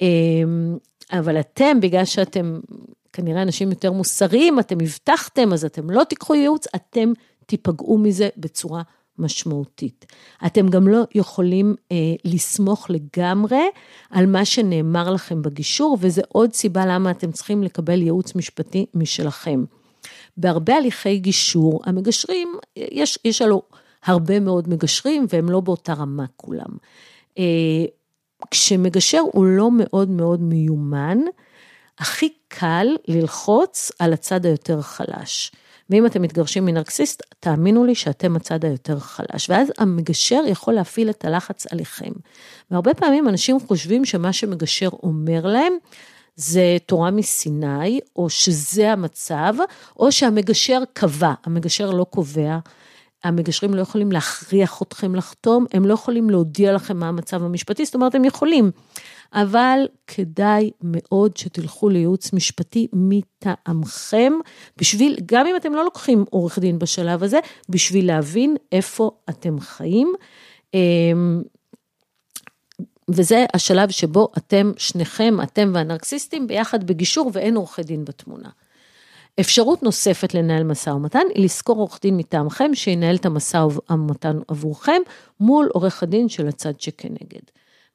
אמ, 0.00 0.76
אבל 1.12 1.40
אתם, 1.40 1.80
בגלל 1.80 2.04
שאתם 2.04 2.60
כנראה 3.12 3.42
אנשים 3.42 3.70
יותר 3.70 3.92
מוסריים, 3.92 4.60
אתם 4.60 4.76
הבטחתם, 4.80 5.52
אז 5.52 5.64
אתם 5.64 5.90
לא 5.90 6.04
תיקחו 6.04 6.34
ייעוץ, 6.34 6.66
אתם 6.74 7.12
תיפגעו 7.50 7.98
מזה 7.98 8.28
בצורה 8.36 8.82
משמעותית. 9.18 10.06
אתם 10.46 10.68
גם 10.68 10.88
לא 10.88 11.02
יכולים 11.14 11.74
אה, 11.92 11.96
לסמוך 12.24 12.90
לגמרי 12.90 13.62
על 14.10 14.26
מה 14.26 14.44
שנאמר 14.44 15.10
לכם 15.10 15.42
בגישור, 15.42 15.98
וזה 16.00 16.22
עוד 16.28 16.52
סיבה 16.52 16.86
למה 16.86 17.10
אתם 17.10 17.32
צריכים 17.32 17.62
לקבל 17.62 18.02
ייעוץ 18.02 18.34
משפטי 18.34 18.86
משלכם. 18.94 19.64
בהרבה 20.36 20.76
הליכי 20.76 21.18
גישור, 21.18 21.80
המגשרים, 21.84 22.54
יש, 22.76 23.18
יש 23.24 23.42
עלו 23.42 23.62
הרבה 24.04 24.40
מאוד 24.40 24.68
מגשרים, 24.68 25.26
והם 25.32 25.50
לא 25.50 25.60
באותה 25.60 25.92
רמה 25.92 26.24
כולם. 26.36 26.76
אה, 27.38 27.84
כשמגשר 28.50 29.20
הוא 29.32 29.46
לא 29.46 29.70
מאוד 29.72 30.10
מאוד 30.10 30.40
מיומן, 30.42 31.18
הכי 31.98 32.28
קל 32.50 32.86
ללחוץ 33.08 33.92
על 33.98 34.12
הצד 34.12 34.46
היותר 34.46 34.82
חלש. 34.82 35.52
ואם 35.90 36.06
אתם 36.06 36.22
מתגרשים 36.22 36.64
מנרקסיסט, 36.64 37.22
תאמינו 37.40 37.84
לי 37.84 37.94
שאתם 37.94 38.36
הצד 38.36 38.64
היותר 38.64 38.98
חלש. 38.98 39.50
ואז 39.50 39.72
המגשר 39.78 40.40
יכול 40.46 40.74
להפעיל 40.74 41.10
את 41.10 41.24
הלחץ 41.24 41.66
עליכם. 41.72 42.10
והרבה 42.70 42.94
פעמים 42.94 43.28
אנשים 43.28 43.60
חושבים 43.60 44.04
שמה 44.04 44.32
שמגשר 44.32 44.88
אומר 45.02 45.46
להם, 45.46 45.72
זה 46.36 46.76
תורה 46.86 47.10
מסיני, 47.10 48.00
או 48.16 48.30
שזה 48.30 48.92
המצב, 48.92 49.54
או 49.98 50.12
שהמגשר 50.12 50.82
קבע, 50.92 51.32
המגשר 51.44 51.90
לא 51.90 52.04
קובע. 52.04 52.58
המגשרים 53.24 53.74
לא 53.74 53.80
יכולים 53.80 54.12
להכריח 54.12 54.82
אתכם 54.82 55.14
לחתום, 55.14 55.66
הם 55.72 55.86
לא 55.86 55.94
יכולים 55.94 56.30
להודיע 56.30 56.72
לכם 56.72 56.96
מה 56.96 57.08
המצב 57.08 57.42
המשפטי, 57.42 57.84
זאת 57.84 57.94
אומרת, 57.94 58.14
הם 58.14 58.24
יכולים. 58.24 58.70
אבל 59.32 59.88
כדאי 60.06 60.70
מאוד 60.82 61.36
שתלכו 61.36 61.88
לייעוץ 61.88 62.32
משפטי 62.32 62.88
מטעמכם, 62.92 64.32
בשביל, 64.76 65.16
גם 65.26 65.46
אם 65.46 65.56
אתם 65.56 65.74
לא 65.74 65.84
לוקחים 65.84 66.24
עורך 66.30 66.58
דין 66.58 66.78
בשלב 66.78 67.22
הזה, 67.22 67.38
בשביל 67.68 68.06
להבין 68.06 68.56
איפה 68.72 69.10
אתם 69.30 69.60
חיים. 69.60 70.12
אמ, 70.74 71.42
וזה 73.10 73.44
השלב 73.54 73.90
שבו 73.90 74.28
אתם, 74.38 74.72
שניכם, 74.76 75.36
אתם 75.42 75.70
והנרקסיסטים, 75.74 76.46
ביחד 76.46 76.84
בגישור 76.84 77.30
ואין 77.34 77.56
עורכי 77.56 77.82
דין 77.82 78.04
בתמונה. 78.04 78.48
אפשרות 79.40 79.82
נוספת 79.82 80.34
לנהל 80.34 80.62
משא 80.62 80.90
ומתן 80.90 81.22
היא 81.34 81.44
לשכור 81.44 81.76
עורך 81.76 81.98
דין 82.02 82.16
מטעמכם 82.16 82.74
שינהל 82.74 83.16
את 83.16 83.26
המשא 83.26 83.66
ומתן 83.90 84.38
עבורכם 84.48 85.02
מול 85.40 85.68
עורך 85.72 86.02
הדין 86.02 86.28
של 86.28 86.48
הצד 86.48 86.80
שכנגד. 86.80 87.42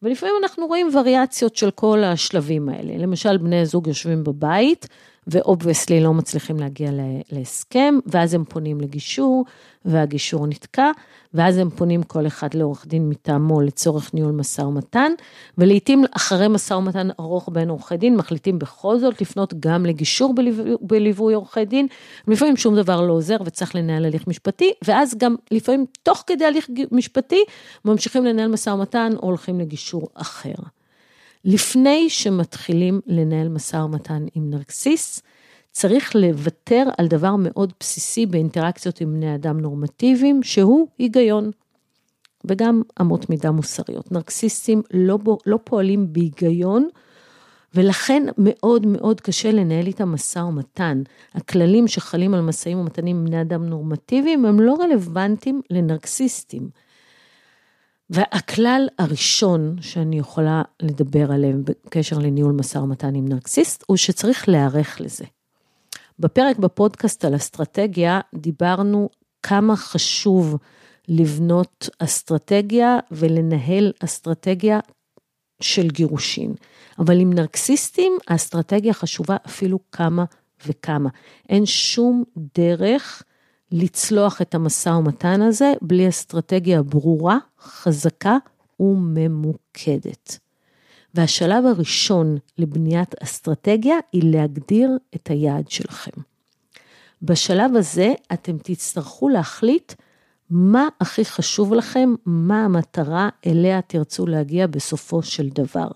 ולפעמים 0.01 0.35
אנחנו 0.43 0.67
רואים 0.67 0.89
וריאציות 0.95 1.55
של 1.55 1.71
כל 1.71 2.03
השלבים 2.03 2.69
האלה. 2.69 2.97
למשל, 2.97 3.37
בני 3.37 3.65
זוג 3.65 3.87
יושבים 3.87 4.23
בבית, 4.23 4.87
ו 5.27 5.35
obviously 5.35 5.99
לא 5.99 6.13
מצליחים 6.13 6.59
להגיע 6.59 6.89
להסכם, 7.31 7.95
ואז 8.05 8.33
הם 8.33 8.43
פונים 8.43 8.81
לגישור, 8.81 9.45
והגישור 9.85 10.47
נתקע, 10.47 10.91
ואז 11.35 11.57
הם 11.57 11.69
פונים 11.69 12.03
כל 12.03 12.27
אחד 12.27 12.53
לעורך 12.53 12.87
דין 12.87 13.09
מטעמו 13.09 13.61
לצורך 13.61 14.13
ניהול 14.13 14.31
משא 14.31 14.61
ומתן, 14.61 15.11
ולעיתים 15.57 16.03
אחרי 16.11 16.47
משא 16.47 16.73
ומתן 16.73 17.07
ארוך 17.19 17.49
בין 17.51 17.69
עורכי 17.69 17.97
דין, 17.97 18.17
מחליטים 18.17 18.59
בכל 18.59 18.99
זאת 18.99 19.21
לפנות 19.21 19.53
גם 19.59 19.85
לגישור 19.85 20.35
בליווי, 20.35 20.75
בליווי 20.81 21.33
עורכי 21.33 21.65
דין, 21.65 21.87
לפעמים 22.27 22.57
שום 22.57 22.75
דבר 22.75 23.01
לא 23.01 23.13
עוזר 23.13 23.37
וצריך 23.45 23.75
לנהל 23.75 24.05
הליך 24.05 24.27
משפטי, 24.27 24.73
ואז 24.83 25.15
גם 25.17 25.35
לפעמים 25.51 25.85
תוך 26.03 26.23
כדי 26.27 26.45
הליך 26.45 26.69
משפטי, 26.91 27.43
ממשיכים 27.85 28.25
לנהל 28.25 28.47
משא 28.47 28.69
ומתן 28.69 29.13
או 29.15 29.27
הולכים 29.27 29.59
לגישור 29.59 30.09
אחר. 30.13 30.53
לפני 31.45 32.09
שמתחילים 32.09 33.01
לנהל 33.07 33.49
משא 33.49 33.77
ומתן 33.77 34.25
עם 34.35 34.49
נרקסיס, 34.49 35.21
צריך 35.75 36.15
לוותר 36.15 36.83
על 36.97 37.07
דבר 37.07 37.35
מאוד 37.39 37.73
בסיסי 37.79 38.25
באינטראקציות 38.25 39.01
עם 39.01 39.13
בני 39.13 39.35
אדם 39.35 39.59
נורמטיביים, 39.59 40.43
שהוא 40.43 40.87
היגיון. 40.97 41.51
וגם 42.45 42.81
אמות 43.01 43.29
מידה 43.29 43.51
מוסריות. 43.51 44.11
נרקסיסטים 44.11 44.81
לא, 44.93 45.19
לא 45.45 45.59
פועלים 45.63 46.13
בהיגיון, 46.13 46.89
ולכן 47.73 48.23
מאוד 48.37 48.85
מאוד 48.85 49.21
קשה 49.21 49.51
לנהל 49.51 49.87
איתם 49.87 50.09
משא 50.09 50.39
ומתן. 50.39 51.01
הכללים 51.33 51.87
שחלים 51.87 52.33
על 52.33 52.41
משאים 52.41 52.79
ומתנים 52.79 53.17
עם 53.17 53.25
בני 53.25 53.41
אדם 53.41 53.65
נורמטיביים 53.65 54.45
הם 54.45 54.59
לא 54.59 54.75
רלוונטיים 54.79 55.61
לנרקסיסטים. 55.69 56.69
והכלל 58.09 58.87
הראשון 58.99 59.75
שאני 59.81 60.19
יכולה 60.19 60.61
לדבר 60.81 61.31
עליהם 61.31 61.63
בקשר 61.65 62.17
לניהול 62.17 62.51
משא 62.51 62.77
ומתן 62.77 63.15
עם 63.15 63.27
נרקסיסט, 63.27 63.83
הוא 63.87 63.97
שצריך 63.97 64.49
להיערך 64.49 65.01
לזה. 65.01 65.25
בפרק 66.19 66.57
בפודקאסט 66.57 67.25
על 67.25 67.35
אסטרטגיה 67.35 68.19
דיברנו 68.35 69.09
כמה 69.43 69.75
חשוב 69.75 70.57
לבנות 71.07 71.89
אסטרטגיה 71.99 72.97
ולנהל 73.11 73.91
אסטרטגיה 74.03 74.79
של 75.61 75.87
גירושין. 75.87 76.53
אבל 76.99 77.19
עם 77.19 77.33
נרקסיסטים 77.33 78.17
האסטרטגיה 78.27 78.93
חשובה 78.93 79.37
אפילו 79.45 79.79
כמה 79.91 80.25
וכמה. 80.67 81.09
אין 81.49 81.65
שום 81.65 82.23
דרך 82.57 83.23
לצלוח 83.71 84.41
את 84.41 84.55
המשא 84.55 84.89
ומתן 84.89 85.41
הזה 85.41 85.73
בלי 85.81 86.09
אסטרטגיה 86.09 86.83
ברורה, 86.83 87.37
חזקה 87.59 88.37
וממוקדת. 88.79 90.44
והשלב 91.15 91.65
הראשון 91.65 92.37
לבניית 92.57 93.15
אסטרטגיה 93.23 93.95
היא 94.11 94.21
להגדיר 94.25 94.89
את 95.15 95.27
היעד 95.27 95.69
שלכם. 95.69 96.21
בשלב 97.21 97.75
הזה 97.75 98.13
אתם 98.33 98.57
תצטרכו 98.57 99.29
להחליט 99.29 99.93
מה 100.49 100.87
הכי 101.01 101.25
חשוב 101.25 101.73
לכם, 101.73 102.15
מה 102.25 102.65
המטרה 102.65 103.29
אליה 103.45 103.81
תרצו 103.81 104.27
להגיע 104.27 104.67
בסופו 104.67 105.23
של 105.23 105.49
דבר. 105.49 105.87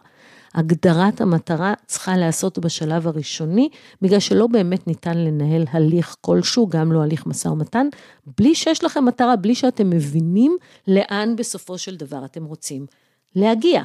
הגדרת 0.55 1.21
המטרה 1.21 1.73
צריכה 1.85 2.17
להיעשות 2.17 2.59
בשלב 2.59 3.07
הראשוני, 3.07 3.69
בגלל 4.01 4.19
שלא 4.19 4.47
באמת 4.47 4.87
ניתן 4.87 5.17
לנהל 5.17 5.65
הליך 5.71 6.15
כלשהו, 6.21 6.67
גם 6.67 6.91
לא 6.91 7.03
הליך 7.03 7.25
משא 7.25 7.47
ומתן, 7.47 7.87
בלי 8.37 8.55
שיש 8.55 8.83
לכם 8.83 9.05
מטרה, 9.05 9.35
בלי 9.35 9.55
שאתם 9.55 9.89
מבינים 9.89 10.57
לאן 10.87 11.35
בסופו 11.35 11.77
של 11.77 11.95
דבר 11.95 12.25
אתם 12.25 12.45
רוצים 12.45 12.85
להגיע. 13.35 13.83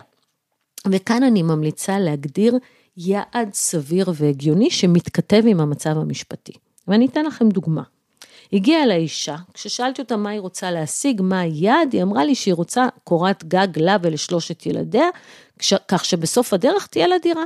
וכאן 0.89 1.23
אני 1.23 1.43
ממליצה 1.43 1.99
להגדיר 1.99 2.59
יעד 2.97 3.55
סביר 3.55 4.13
והגיוני 4.15 4.71
שמתכתב 4.71 5.43
עם 5.47 5.61
המצב 5.61 5.91
המשפטי. 5.91 6.53
ואני 6.89 7.07
אתן 7.07 7.25
לכם 7.25 7.49
דוגמה. 7.49 7.83
הגיעה 8.53 8.83
אליי 8.83 8.97
אישה, 8.97 9.37
כששאלתי 9.55 10.03
אותה 10.03 10.17
מה 10.17 10.31
היא 10.31 10.41
רוצה 10.41 10.71
להשיג, 10.71 11.23
מה 11.23 11.41
היעד, 11.41 11.93
היא 11.93 12.03
אמרה 12.03 12.25
לי 12.25 12.35
שהיא 12.35 12.55
רוצה 12.55 12.87
קורת 13.05 13.45
גג 13.45 13.69
לה 13.77 13.97
ולשלושת 14.03 14.67
ילדיה, 14.67 15.09
כך 15.89 16.05
שבסוף 16.05 16.53
הדרך 16.53 16.87
תהיה 16.87 17.07
לה 17.07 17.19
דירה. 17.19 17.45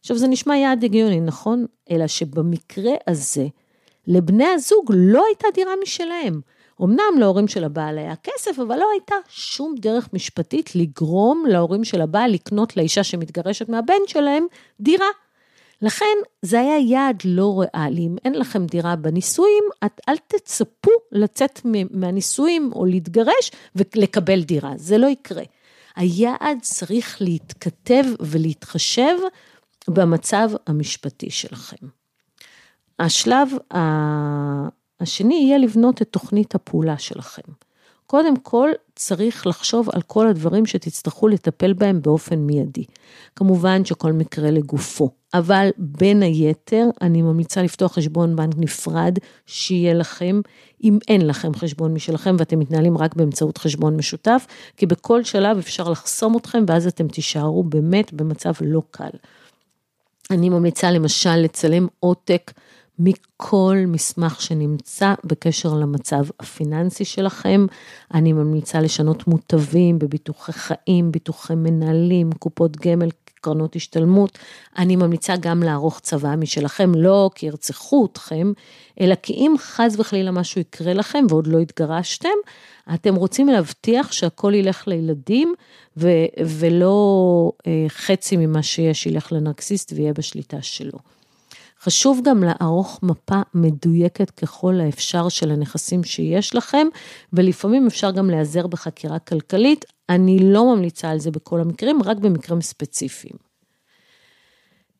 עכשיו 0.00 0.18
זה 0.18 0.28
נשמע 0.28 0.56
יעד 0.56 0.84
הגיוני, 0.84 1.20
נכון? 1.20 1.66
אלא 1.90 2.06
שבמקרה 2.06 2.92
הזה, 3.06 3.46
לבני 4.06 4.46
הזוג 4.46 4.92
לא 4.94 5.24
הייתה 5.26 5.46
דירה 5.54 5.72
משלהם. 5.82 6.40
אמנם 6.84 7.18
להורים 7.18 7.48
של 7.48 7.64
הבעל 7.64 7.98
היה 7.98 8.14
כסף, 8.16 8.58
אבל 8.58 8.76
לא 8.76 8.86
הייתה 8.92 9.14
שום 9.28 9.74
דרך 9.78 10.08
משפטית 10.12 10.74
לגרום 10.74 11.44
להורים 11.48 11.84
של 11.84 12.00
הבעל 12.00 12.30
לקנות 12.30 12.76
לאישה 12.76 13.04
שמתגרשת 13.04 13.68
מהבן 13.68 14.02
שלהם 14.06 14.46
דירה. 14.80 15.06
לכן 15.82 16.16
זה 16.42 16.60
היה 16.60 16.78
יעד 16.78 17.22
לא 17.24 17.60
ריאלי, 17.60 18.06
אם 18.06 18.16
אין 18.24 18.34
לכם 18.34 18.66
דירה 18.66 18.96
בנישואים, 18.96 19.64
את 19.84 20.00
אל 20.08 20.16
תצפו 20.26 20.90
לצאת 21.12 21.60
מהנישואים 21.90 22.70
או 22.74 22.84
להתגרש 22.84 23.50
ולקבל 23.76 24.42
דירה, 24.42 24.72
זה 24.76 24.98
לא 24.98 25.06
יקרה. 25.06 25.42
היעד 25.96 26.58
צריך 26.62 27.16
להתכתב 27.20 28.04
ולהתחשב 28.20 29.16
במצב 29.88 30.50
המשפטי 30.66 31.30
שלכם. 31.30 31.86
השלב 32.98 33.48
השני 35.02 35.34
יהיה 35.34 35.58
לבנות 35.58 36.02
את 36.02 36.08
תוכנית 36.10 36.54
הפעולה 36.54 36.98
שלכם. 36.98 37.52
קודם 38.06 38.36
כל, 38.36 38.70
צריך 38.96 39.46
לחשוב 39.46 39.88
על 39.92 40.02
כל 40.02 40.28
הדברים 40.28 40.66
שתצטרכו 40.66 41.28
לטפל 41.28 41.72
בהם 41.72 42.02
באופן 42.02 42.38
מיידי. 42.38 42.84
כמובן 43.36 43.84
שכל 43.84 44.12
מקרה 44.12 44.50
לגופו, 44.50 45.10
אבל 45.34 45.68
בין 45.78 46.22
היתר, 46.22 46.84
אני 47.00 47.22
ממליצה 47.22 47.62
לפתוח 47.62 47.92
חשבון 47.92 48.36
בנק 48.36 48.54
נפרד, 48.58 49.18
שיהיה 49.46 49.94
לכם, 49.94 50.40
אם 50.84 50.98
אין 51.08 51.26
לכם 51.26 51.54
חשבון 51.54 51.94
משלכם 51.94 52.36
ואתם 52.38 52.58
מתנהלים 52.58 52.98
רק 52.98 53.14
באמצעות 53.14 53.58
חשבון 53.58 53.96
משותף, 53.96 54.46
כי 54.76 54.86
בכל 54.86 55.24
שלב 55.24 55.58
אפשר 55.58 55.90
לחסום 55.90 56.36
אתכם 56.36 56.64
ואז 56.68 56.86
אתם 56.86 57.08
תישארו 57.08 57.62
באמת 57.62 58.12
במצב 58.12 58.52
לא 58.60 58.82
קל. 58.90 59.10
אני 60.30 60.48
ממליצה 60.48 60.90
למשל 60.90 61.36
לצלם 61.36 61.86
עותק 62.00 62.52
מכל 63.04 63.76
מסמך 63.86 64.40
שנמצא 64.40 65.14
בקשר 65.24 65.74
למצב 65.74 66.24
הפיננסי 66.40 67.04
שלכם. 67.04 67.66
אני 68.14 68.32
ממליצה 68.32 68.80
לשנות 68.80 69.26
מוטבים 69.26 69.98
בביטוחי 69.98 70.52
חיים, 70.52 71.12
ביטוחי 71.12 71.54
מנהלים, 71.54 72.32
קופות 72.32 72.76
גמל, 72.76 73.08
קרנות 73.42 73.76
השתלמות. 73.76 74.38
אני 74.78 74.96
ממליצה 74.96 75.34
גם 75.40 75.62
לערוך 75.62 76.00
צבא 76.00 76.36
משלכם, 76.36 76.92
לא 76.94 77.30
כי 77.34 77.46
ירצחו 77.46 78.08
אתכם, 78.12 78.52
אלא 79.00 79.14
כי 79.14 79.32
אם 79.32 79.54
חס 79.58 79.94
וחלילה 79.98 80.30
משהו 80.30 80.60
יקרה 80.60 80.92
לכם 80.92 81.24
ועוד 81.28 81.46
לא 81.46 81.58
התגרשתם, 81.58 82.28
אתם 82.94 83.14
רוצים 83.14 83.48
להבטיח 83.48 84.12
שהכל 84.12 84.54
ילך 84.54 84.88
לילדים 84.88 85.54
ו- 85.96 86.26
ולא 86.46 87.52
אה, 87.66 87.84
חצי 87.88 88.36
ממה 88.36 88.62
שיש 88.62 89.06
ילך 89.06 89.32
לנרקסיסט 89.32 89.92
ויהיה 89.96 90.12
בשליטה 90.12 90.62
שלו. 90.62 90.98
חשוב 91.82 92.20
גם 92.24 92.44
לערוך 92.44 93.00
מפה 93.02 93.40
מדויקת 93.54 94.30
ככל 94.30 94.80
האפשר 94.80 95.28
של 95.28 95.50
הנכסים 95.50 96.04
שיש 96.04 96.54
לכם, 96.54 96.86
ולפעמים 97.32 97.86
אפשר 97.86 98.10
גם 98.10 98.30
להיעזר 98.30 98.66
בחקירה 98.66 99.18
כלכלית. 99.18 99.84
אני 100.08 100.38
לא 100.38 100.74
ממליצה 100.74 101.10
על 101.10 101.18
זה 101.18 101.30
בכל 101.30 101.60
המקרים, 101.60 102.02
רק 102.02 102.16
במקרים 102.16 102.60
ספציפיים. 102.60 103.36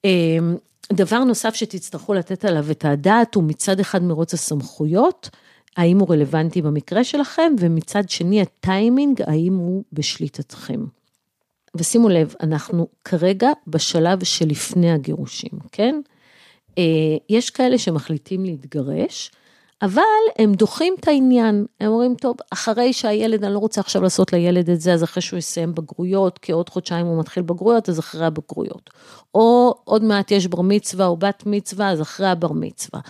אמ, 0.04 0.56
דבר 0.92 1.24
נוסף 1.24 1.54
שתצטרכו 1.54 2.14
לתת 2.14 2.44
עליו 2.44 2.70
את 2.70 2.84
הדעת 2.84 3.34
הוא 3.34 3.44
מצד 3.44 3.80
אחד 3.80 4.02
מרוץ 4.02 4.34
הסמכויות, 4.34 5.30
האם 5.76 5.98
הוא 5.98 6.12
רלוונטי 6.12 6.62
במקרה 6.62 7.04
שלכם, 7.04 7.52
ומצד 7.58 8.08
שני 8.08 8.42
הטיימינג, 8.42 9.22
האם 9.26 9.54
הוא 9.56 9.84
בשליטתכם. 9.92 10.84
ושימו 11.74 12.08
לב, 12.08 12.34
אנחנו 12.42 12.88
כרגע 13.04 13.50
בשלב 13.66 14.24
שלפני 14.24 14.92
הגירושים, 14.92 15.52
כן? 15.72 16.00
אה, 16.78 16.84
יש 17.28 17.50
כאלה 17.50 17.78
שמחליטים 17.78 18.44
להתגרש, 18.44 19.30
אבל 19.82 20.02
הם 20.38 20.52
דוחים 20.54 20.94
את 21.00 21.08
העניין, 21.08 21.66
הם 21.80 21.92
אומרים, 21.92 22.14
טוב, 22.14 22.36
אחרי 22.50 22.92
שהילד, 22.92 23.44
אני 23.44 23.54
לא 23.54 23.58
רוצה 23.58 23.80
עכשיו 23.80 24.02
לעשות 24.02 24.32
לילד 24.32 24.70
את 24.70 24.80
זה, 24.80 24.92
אז 24.92 25.04
אחרי 25.04 25.22
שהוא 25.22 25.38
יסיים 25.38 25.74
בגרויות, 25.74 26.38
כי 26.38 26.52
עוד 26.52 26.68
חודשיים 26.68 27.06
הוא 27.06 27.20
מתחיל 27.20 27.42
בגרויות, 27.42 27.88
אז 27.88 27.98
אחרי 27.98 28.26
הבגרויות. 28.26 28.90
או 29.34 29.74
עוד 29.84 30.04
מעט 30.04 30.30
יש 30.30 30.46
בר 30.46 30.60
מצווה 30.60 31.06
או 31.06 31.16
בת 31.16 31.42
מצווה, 31.46 31.90
אז 31.90 32.00
אחרי 32.00 32.26
הבר 32.26 32.52
מצווה. 32.52 33.00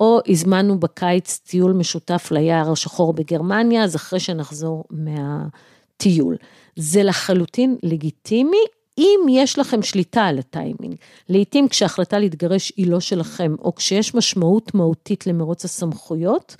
או 0.00 0.20
הזמנו 0.28 0.80
בקיץ 0.80 1.38
טיול 1.38 1.72
משותף 1.72 2.28
ליער 2.30 2.72
השחור 2.72 3.12
בגרמניה, 3.12 3.84
אז 3.84 3.96
אחרי 3.96 4.20
שנחזור 4.20 4.84
מהטיול. 4.90 6.36
זה 6.76 7.02
לחלוטין 7.02 7.76
לגיטימי, 7.82 8.64
אם 8.98 9.20
יש 9.30 9.58
לכם 9.58 9.82
שליטה 9.82 10.24
על 10.24 10.38
הטיימינג, 10.38 10.94
לעתים 11.28 11.68
כשההחלטה 11.68 12.18
להתגרש 12.18 12.72
היא 12.76 12.86
לא 12.86 13.00
שלכם, 13.00 13.54
או 13.58 13.74
כשיש 13.74 14.14
משמעות 14.14 14.74
מהותית 14.74 15.26
למרוץ 15.26 15.64
הסמכויות, 15.64 16.56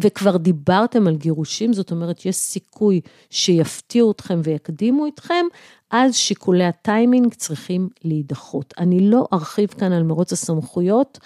וכבר 0.00 0.36
דיברתם 0.36 1.06
על 1.06 1.16
גירושים, 1.16 1.72
זאת 1.72 1.90
אומרת, 1.90 2.26
יש 2.26 2.36
סיכוי 2.36 3.00
שיפתיעו 3.30 4.10
אתכם 4.10 4.40
ויקדימו 4.44 5.06
אתכם, 5.06 5.46
אז 5.90 6.16
שיקולי 6.16 6.64
הטיימינג 6.64 7.34
צריכים 7.34 7.88
להידחות. 8.04 8.74
אני 8.78 9.10
לא 9.10 9.26
ארחיב 9.32 9.68
כאן 9.68 9.92
על 9.92 10.02
מרוץ 10.02 10.32
הסמכויות, 10.32 11.18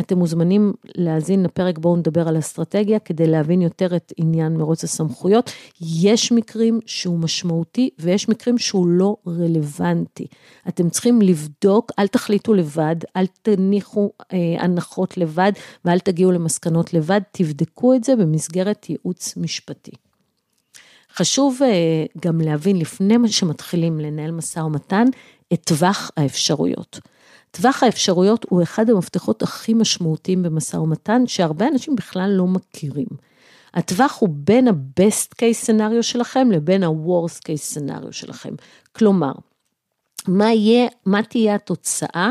אתם 0.00 0.18
מוזמנים 0.18 0.72
להאזין 0.96 1.42
לפרק 1.42 1.78
בואו 1.78 1.96
נדבר 1.96 2.28
על 2.28 2.38
אסטרטגיה 2.38 2.98
כדי 2.98 3.26
להבין 3.26 3.62
יותר 3.62 3.96
את 3.96 4.12
עניין 4.16 4.56
מרוץ 4.56 4.84
הסמכויות. 4.84 5.50
יש 5.80 6.32
מקרים 6.32 6.80
שהוא 6.86 7.18
משמעותי 7.18 7.90
ויש 7.98 8.28
מקרים 8.28 8.58
שהוא 8.58 8.86
לא 8.88 9.16
רלוונטי. 9.26 10.26
אתם 10.68 10.90
צריכים 10.90 11.22
לבדוק, 11.22 11.92
אל 11.98 12.06
תחליטו 12.06 12.54
לבד, 12.54 12.96
אל 13.16 13.26
תניחו 13.42 14.10
אה, 14.32 14.38
הנחות 14.58 15.18
לבד 15.18 15.52
ואל 15.84 15.98
תגיעו 15.98 16.32
למסקנות 16.32 16.94
לבד, 16.94 17.20
תבדקו 17.32 17.94
את 17.94 18.04
זה 18.04 18.16
במסגרת 18.16 18.90
ייעוץ 18.90 19.36
משפטי. 19.36 19.92
חשוב 21.14 21.60
אה, 21.62 22.04
גם 22.20 22.40
להבין 22.40 22.76
לפני 22.76 23.14
שמתחילים 23.28 24.00
לנהל 24.00 24.30
משא 24.30 24.60
ומתן 24.60 25.04
את 25.52 25.60
טווח 25.64 26.10
האפשרויות. 26.16 27.00
טווח 27.50 27.82
האפשרויות 27.82 28.46
הוא 28.48 28.62
אחד 28.62 28.90
המפתחות 28.90 29.42
הכי 29.42 29.74
משמעותיים 29.74 30.42
במשא 30.42 30.76
ומתן, 30.76 31.26
שהרבה 31.26 31.68
אנשים 31.68 31.96
בכלל 31.96 32.30
לא 32.30 32.46
מכירים. 32.46 33.06
הטווח 33.74 34.16
הוא 34.20 34.28
בין 34.32 34.68
ה-best 34.68 35.34
case 35.34 35.66
scenario 35.66 36.02
שלכם 36.02 36.50
לבין 36.50 36.82
ה-worst 36.82 37.38
case 37.38 37.76
scenario 37.76 38.12
שלכם. 38.12 38.54
כלומר, 38.92 39.32
מה, 40.28 40.52
יהיה, 40.52 40.88
מה 41.06 41.22
תהיה 41.22 41.54
התוצאה 41.54 42.30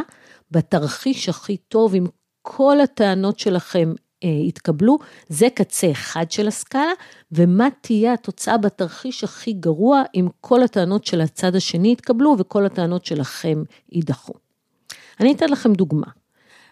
בתרחיש 0.51 1.29
הכי 1.29 1.57
טוב 1.57 1.95
עם 1.95 2.05
כל 2.41 2.81
הטענות 2.81 3.39
שלכם 3.39 3.93
אה, 4.23 4.29
יתקבלו, 4.29 4.97
זה 5.29 5.47
קצה 5.55 5.91
אחד 5.91 6.31
של 6.31 6.47
הסקאלה, 6.47 6.91
ומה 7.31 7.67
תהיה 7.81 8.13
התוצאה 8.13 8.57
בתרחיש 8.57 9.23
הכי 9.23 9.53
גרוע 9.53 10.03
אם 10.15 10.27
כל 10.41 10.63
הטענות 10.63 11.05
של 11.05 11.21
הצד 11.21 11.55
השני 11.55 11.91
יתקבלו 11.91 12.35
וכל 12.39 12.65
הטענות 12.65 13.05
שלכם 13.05 13.63
יידחו. 13.91 14.33
אני 15.19 15.33
אתן 15.33 15.49
לכם 15.49 15.73
דוגמה. 15.73 16.07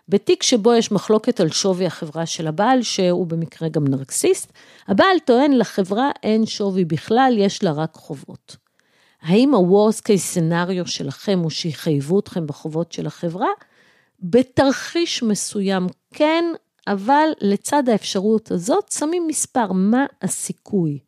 בתיק 0.09 0.43
שבו 0.43 0.73
יש 0.73 0.91
מחלוקת 0.91 1.39
על 1.39 1.49
שווי 1.49 1.85
החברה 1.85 2.25
של 2.25 2.47
הבעל, 2.47 2.81
שהוא 2.81 3.27
במקרה 3.27 3.69
גם 3.69 3.87
נרקסיסט, 3.87 4.53
הבעל 4.87 5.19
טוען 5.25 5.51
לחברה 5.51 6.09
אין 6.23 6.45
שווי 6.45 6.85
בכלל, 6.85 7.35
יש 7.37 7.63
לה 7.63 7.71
רק 7.71 7.93
חובות. 7.93 8.55
האם 9.21 9.55
ה-Worst 9.55 10.01
case 10.01 10.37
scenario 10.37 10.87
שלכם 10.87 11.39
הוא 11.39 11.49
שיחייבו 11.49 12.19
אתכם 12.19 12.47
בחובות 12.47 12.91
של 12.91 13.07
החברה? 13.07 13.47
בתרחיש 14.19 15.23
מסוים 15.23 15.87
כן, 16.13 16.45
אבל 16.87 17.29
לצד 17.41 17.89
האפשרות 17.89 18.51
הזאת 18.51 18.91
שמים 18.91 19.27
מספר, 19.27 19.71
מה 19.71 20.05
הסיכוי? 20.21 20.99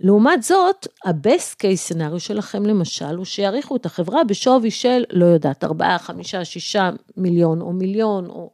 לעומת 0.00 0.42
זאת, 0.42 0.86
ה-best 1.04 1.54
case 1.54 1.92
scenario 1.92 2.18
שלכם 2.18 2.66
למשל, 2.66 3.16
הוא 3.16 3.24
שיעריכו 3.24 3.76
את 3.76 3.86
החברה 3.86 4.24
בשווי 4.24 4.70
של, 4.70 5.04
לא 5.12 5.26
יודעת, 5.26 5.64
4, 5.64 5.98
5, 5.98 6.34
6 6.34 6.76
מיליון 7.16 7.60
או 7.60 7.72
מיליון 7.72 8.26
או 8.26 8.50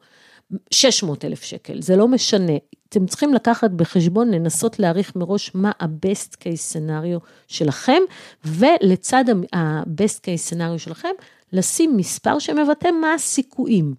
600 0.71 1.25
אלף 1.25 1.43
שקל, 1.43 1.83
זה 1.83 1.97
לא 1.97 2.09
משנה. 2.09 2.53
אתם 2.89 3.07
צריכים 3.07 3.35
לקחת 3.35 3.71
בחשבון, 3.71 4.31
לנסות 4.31 4.79
להעריך 4.79 5.17
מראש 5.17 5.51
מה 5.55 5.73
ה-best 5.81 6.35
case 6.35 6.75
scenario 6.75 7.21
שלכם, 7.49 8.03
ולצד 8.45 9.25
ה-best 9.53 10.19
case 10.19 10.53
scenario 10.53 10.79
שלכם, 10.79 11.09
לשים 11.53 11.97
מספר 11.97 12.39
שמבטא 12.39 12.89
מה 13.01 13.15
הסיכויים. 13.15 13.95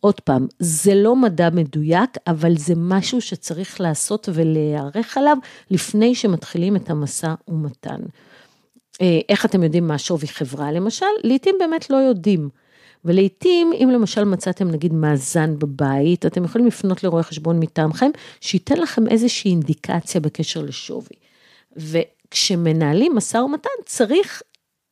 עוד 0.00 0.20
פעם, 0.20 0.46
זה 0.58 0.94
לא 0.94 1.16
מדע 1.16 1.50
מדויק, 1.50 2.10
אבל 2.26 2.56
זה 2.56 2.74
משהו 2.76 3.20
שצריך 3.20 3.80
לעשות 3.80 4.28
ולהיערך 4.32 5.16
עליו 5.16 5.36
לפני 5.70 6.14
שמתחילים 6.14 6.76
את 6.76 6.90
המשא 6.90 7.34
ומתן. 7.48 8.00
אה, 9.00 9.20
איך 9.28 9.44
אתם 9.46 9.62
יודעים 9.62 9.88
מה 9.88 9.98
שווי 9.98 10.28
חברה 10.28 10.72
למשל? 10.72 11.06
לעתים 11.24 11.54
באמת 11.58 11.90
לא 11.90 11.96
יודעים. 11.96 12.48
ולעיתים, 13.04 13.72
אם 13.72 13.90
למשל 13.92 14.24
מצאתם 14.24 14.70
נגיד 14.70 14.92
מאזן 14.92 15.58
בבית, 15.58 16.26
אתם 16.26 16.44
יכולים 16.44 16.66
לפנות 16.66 17.04
לרואה 17.04 17.22
חשבון 17.22 17.60
מטעמכם, 17.60 18.10
שייתן 18.40 18.76
לכם 18.76 19.08
איזושהי 19.08 19.50
אינדיקציה 19.50 20.20
בקשר 20.20 20.62
לשווי. 20.62 21.16
וכשמנהלים 21.76 23.16
משא 23.16 23.36
ומתן, 23.36 23.70
צריך 23.86 24.42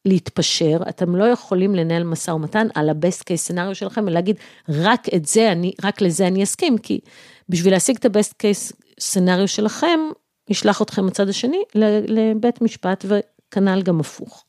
להתפשר, 0.04 0.78
אתם 0.88 1.16
לא 1.16 1.24
יכולים 1.24 1.74
לנהל 1.74 2.04
משא 2.04 2.30
ומתן 2.30 2.66
על 2.74 2.88
ה-best 2.88 3.20
case 3.20 3.52
scenario 3.52 3.74
שלכם 3.74 4.04
ולהגיד, 4.06 4.36
רק 4.68 5.06
את 5.14 5.26
זה, 5.26 5.52
אני, 5.52 5.72
רק 5.84 6.00
לזה 6.00 6.26
אני 6.26 6.42
אסכים, 6.42 6.78
כי 6.78 7.00
בשביל 7.48 7.72
להשיג 7.72 7.96
את 7.96 8.04
ה-best 8.04 8.32
case 8.32 8.72
scenario 9.00 9.46
שלכם, 9.46 10.00
ישלח 10.48 10.82
אתכם 10.82 11.06
הצד 11.08 11.28
השני 11.28 11.62
לבית 11.74 12.62
משפט 12.62 13.04
וכנ"ל 13.08 13.82
גם 13.82 14.00
הפוך. 14.00 14.44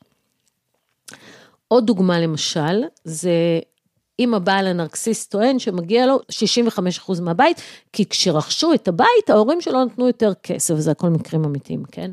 עוד 1.68 1.86
דוגמה 1.86 2.20
למשל, 2.20 2.84
זה 3.04 3.60
אם 4.20 4.34
הבעל 4.34 4.68
הנרקסיסט 4.68 5.32
טוען 5.32 5.60
שמגיע 5.60 6.06
לו 6.06 6.20
65% 7.10 7.22
מהבית, 7.22 7.62
כי 7.94 8.06
כשרכשו 8.06 8.74
את 8.74 8.88
הבית, 8.88 9.30
ההורים 9.30 9.62
שלו 9.62 9.86
נתנו 9.86 10.08
יותר 10.08 10.34
כסף, 10.44 10.76
זה 10.76 10.92
הכל 10.92 11.10
מקרים 11.10 11.44
אמיתיים, 11.44 11.84
כן? 11.92 12.12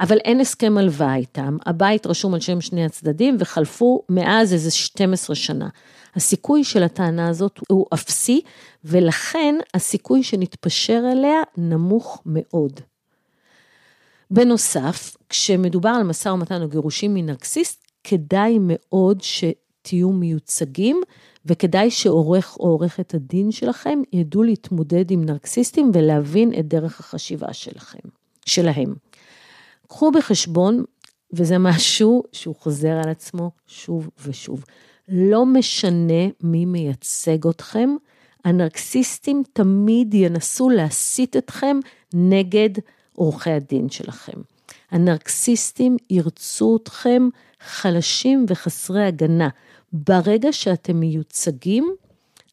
אבל 0.00 0.16
אין 0.24 0.40
הסכם 0.40 0.78
הלוואה 0.78 1.16
איתם, 1.16 1.56
הבית 1.66 2.06
רשום 2.06 2.34
על 2.34 2.40
שם 2.40 2.60
שני 2.60 2.84
הצדדים 2.84 3.36
וחלפו 3.38 4.02
מאז 4.08 4.52
איזה 4.52 4.70
12 4.70 5.36
שנה. 5.36 5.68
הסיכוי 6.14 6.64
של 6.64 6.82
הטענה 6.82 7.28
הזאת 7.28 7.60
הוא 7.68 7.86
אפסי, 7.94 8.40
ולכן 8.84 9.54
הסיכוי 9.74 10.22
שנתפשר 10.22 11.02
אליה 11.12 11.42
נמוך 11.56 12.22
מאוד. 12.26 12.80
בנוסף, 14.30 15.16
כשמדובר 15.28 15.88
על 15.88 16.02
משא 16.02 16.28
ומתן 16.28 16.62
או 16.62 16.68
גירושים 16.68 17.14
מנרקסיסט, 17.14 17.86
כדאי 18.04 18.58
מאוד 18.60 19.20
שתהיו 19.20 20.10
מיוצגים, 20.10 21.00
וכדאי 21.46 21.90
שעורך 21.90 22.56
או 22.60 22.68
עורכת 22.68 23.14
הדין 23.14 23.52
שלכם 23.52 23.98
ידעו 24.12 24.42
להתמודד 24.42 25.10
עם 25.10 25.24
נרקסיסטים 25.24 25.90
ולהבין 25.94 26.52
את 26.58 26.68
דרך 26.68 27.00
החשיבה 27.00 27.52
שלכם, 27.52 28.08
שלהם. 28.46 29.07
קחו 29.88 30.10
בחשבון, 30.10 30.84
וזה 31.32 31.58
משהו 31.58 32.22
שהוא 32.32 32.54
חוזר 32.58 33.00
על 33.04 33.10
עצמו 33.10 33.50
שוב 33.66 34.10
ושוב, 34.26 34.64
לא 35.08 35.46
משנה 35.46 36.28
מי 36.42 36.64
מייצג 36.64 37.46
אתכם, 37.48 37.90
הנרקסיסטים 38.44 39.42
תמיד 39.52 40.14
ינסו 40.14 40.70
להסיט 40.70 41.36
אתכם 41.36 41.78
נגד 42.14 42.70
עורכי 43.14 43.50
הדין 43.50 43.88
שלכם. 43.88 44.40
הנרקסיסטים 44.90 45.96
ירצו 46.10 46.78
אתכם 46.82 47.28
חלשים 47.60 48.46
וחסרי 48.48 49.04
הגנה. 49.04 49.48
ברגע 49.92 50.52
שאתם 50.52 51.00
מיוצגים, 51.00 51.94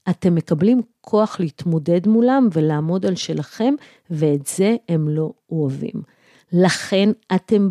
אתם 0.10 0.36
מקבלים 0.36 0.82
כוח 1.02 1.40
להתמודד 1.40 2.08
מולם 2.08 2.50
ולעמוד 2.54 3.06
על 3.06 3.16
שלכם, 3.16 3.74
ואת 4.10 4.48
זה 4.48 4.76
הם 4.90 5.10
לא 5.10 5.32
אוהבים. 5.52 6.15
לכן 6.58 7.10
אתם 7.36 7.70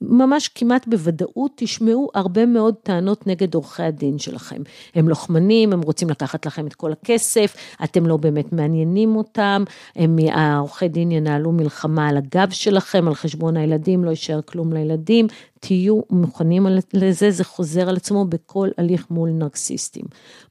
ממש 0.00 0.48
כמעט 0.48 0.88
בוודאות 0.88 1.52
תשמעו 1.54 2.10
הרבה 2.14 2.46
מאוד 2.46 2.74
טענות 2.82 3.26
נגד 3.26 3.54
עורכי 3.54 3.82
הדין 3.82 4.18
שלכם. 4.18 4.62
הם 4.94 5.08
לוחמנים, 5.08 5.72
הם 5.72 5.80
רוצים 5.80 6.10
לקחת 6.10 6.46
לכם 6.46 6.66
את 6.66 6.74
כל 6.74 6.92
הכסף, 6.92 7.56
אתם 7.84 8.06
לא 8.06 8.16
באמת 8.16 8.52
מעניינים 8.52 9.16
אותם, 9.16 9.64
הם, 9.96 10.16
העורכי 10.32 10.88
דין 10.88 11.12
ינהלו 11.12 11.52
מלחמה 11.52 12.08
על 12.08 12.16
הגב 12.16 12.50
שלכם, 12.50 13.08
על 13.08 13.14
חשבון 13.14 13.56
הילדים, 13.56 14.04
לא 14.04 14.10
יישאר 14.10 14.40
כלום 14.42 14.72
לילדים, 14.72 15.26
תהיו 15.66 16.00
מוכנים 16.10 16.66
לזה, 16.94 17.30
זה 17.30 17.44
חוזר 17.44 17.88
על 17.88 17.96
עצמו 17.96 18.24
בכל 18.24 18.68
הליך 18.78 19.06
מול 19.10 19.30
נרקסיסטים. 19.30 20.04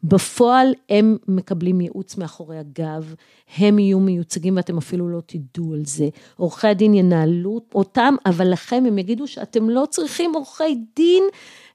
בפועל 0.03 0.73
הם 0.89 1.17
מקבלים 1.27 1.81
ייעוץ 1.81 2.17
מאחורי 2.17 2.57
הגב, 2.57 3.15
הם 3.57 3.79
יהיו 3.79 3.99
מיוצגים 3.99 4.57
ואתם 4.57 4.77
אפילו 4.77 5.09
לא 5.09 5.21
תדעו 5.25 5.73
על 5.73 5.81
זה. 5.85 6.09
עורכי 6.37 6.67
הדין 6.67 6.93
ינהלו 6.93 7.61
אותם, 7.75 8.15
אבל 8.25 8.51
לכם 8.51 8.83
הם 8.87 8.97
יגידו 8.97 9.27
שאתם 9.27 9.69
לא 9.69 9.83
צריכים 9.89 10.31
עורכי 10.35 10.77
דין, 10.95 11.23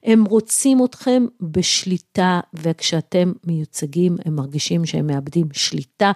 הם 0.03 0.23
רוצים 0.23 0.85
אתכם 0.85 1.25
בשליטה, 1.41 2.39
וכשאתם 2.53 3.31
מיוצגים 3.47 4.17
הם 4.25 4.35
מרגישים 4.35 4.85
שהם 4.85 5.07
מאבדים 5.07 5.47
שליטה. 5.53 6.11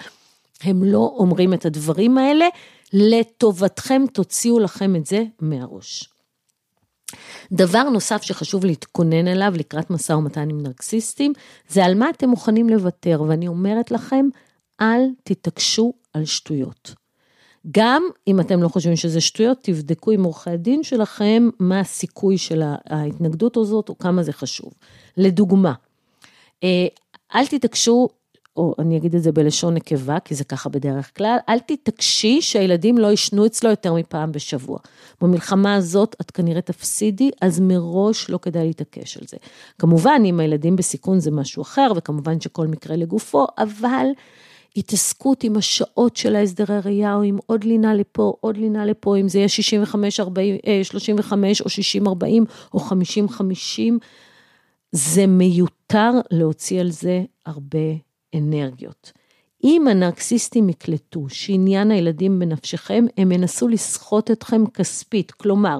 הם 0.63 0.83
לא 0.83 1.13
אומרים 1.17 1.53
את 1.53 1.65
הדברים 1.65 2.17
האלה, 2.17 2.45
לטובתכם 2.93 4.01
תוציאו 4.13 4.59
לכם 4.59 4.95
את 4.95 5.05
זה 5.05 5.23
מהראש. 5.39 6.14
דבר 7.51 7.83
נוסף 7.83 8.21
שחשוב 8.21 8.65
להתכונן 8.65 9.27
אליו 9.27 9.53
לקראת 9.57 9.89
משא 9.89 10.13
ומתן 10.13 10.49
עם 10.49 10.61
נרקסיסטים, 10.61 11.33
זה 11.69 11.85
על 11.85 11.95
מה 11.95 12.09
אתם 12.09 12.29
מוכנים 12.29 12.69
לוותר, 12.69 13.23
ואני 13.27 13.47
אומרת 13.47 13.91
לכם, 13.91 14.25
אל 14.81 15.01
תתעקשו 15.23 15.93
על 16.13 16.25
שטויות. 16.25 16.93
גם 17.71 18.03
אם 18.27 18.39
אתם 18.39 18.63
לא 18.63 18.67
חושבים 18.67 18.95
שזה 18.95 19.21
שטויות, 19.21 19.57
תבדקו 19.61 20.11
עם 20.11 20.23
עורכי 20.23 20.49
הדין 20.49 20.83
שלכם 20.83 21.49
מה 21.59 21.79
הסיכוי 21.79 22.37
של 22.37 22.61
ההתנגדות 22.89 23.57
הזאת 23.57 23.89
או 23.89 23.97
כמה 23.97 24.23
זה 24.23 24.33
חשוב. 24.33 24.73
לדוגמה, 25.17 25.73
אה, 26.63 26.87
אל 27.35 27.47
תתעקשו 27.47 28.09
או 28.57 28.75
אני 28.79 28.97
אגיד 28.97 29.15
את 29.15 29.23
זה 29.23 29.31
בלשון 29.31 29.73
נקבה, 29.73 30.19
כי 30.19 30.35
זה 30.35 30.43
ככה 30.43 30.69
בדרך 30.69 31.17
כלל, 31.17 31.37
אל 31.49 31.59
תתעקשי 31.59 32.41
שהילדים 32.41 32.97
לא 32.97 33.11
ישנו 33.11 33.45
אצלו 33.45 33.69
יותר 33.69 33.93
מפעם 33.93 34.31
בשבוע. 34.31 34.77
במלחמה 35.21 35.75
הזאת 35.75 36.15
את 36.21 36.31
כנראה 36.31 36.61
תפסידי, 36.61 37.31
אז 37.41 37.59
מראש 37.59 38.29
לא 38.29 38.37
כדאי 38.37 38.67
להתעקש 38.67 39.17
על 39.17 39.23
זה. 39.27 39.37
כמובן, 39.79 40.21
אם 40.25 40.39
הילדים 40.39 40.75
בסיכון 40.75 41.19
זה 41.19 41.31
משהו 41.31 41.61
אחר, 41.61 41.91
וכמובן 41.95 42.41
שכל 42.41 42.67
מקרה 42.67 42.95
לגופו, 42.95 43.47
אבל 43.57 44.05
התעסקות 44.77 45.43
עם 45.43 45.57
השעות 45.57 46.15
של 46.15 46.35
ההסדרי 46.35 46.79
ראייה, 46.79 47.15
או 47.15 47.21
עם 47.21 47.37
עוד 47.45 47.63
לינה 47.63 47.93
לפה, 47.93 48.33
עוד 48.39 48.57
לינה 48.57 48.85
לפה, 48.85 49.17
אם 49.17 49.27
זה 49.27 49.37
יהיה 49.37 49.49
65, 49.49 50.19
40, 50.19 50.57
35 50.83 51.61
או 51.61 51.69
60, 51.69 52.07
40 52.07 52.45
או 52.73 52.79
50, 52.79 53.29
50, 53.29 53.99
זה 54.91 55.27
מיותר 55.27 56.11
להוציא 56.31 56.79
על 56.79 56.91
זה 56.91 57.23
הרבה 57.45 58.04
אנרגיות. 58.37 59.11
אם 59.63 59.87
הנרקסיסטים 59.87 60.69
יקלטו 60.69 61.25
שעניין 61.29 61.91
הילדים 61.91 62.39
בנפשכם, 62.39 63.05
הם 63.17 63.31
ינסו 63.31 63.67
לסחוט 63.67 64.31
אתכם 64.31 64.65
כספית. 64.73 65.31
כלומר, 65.31 65.79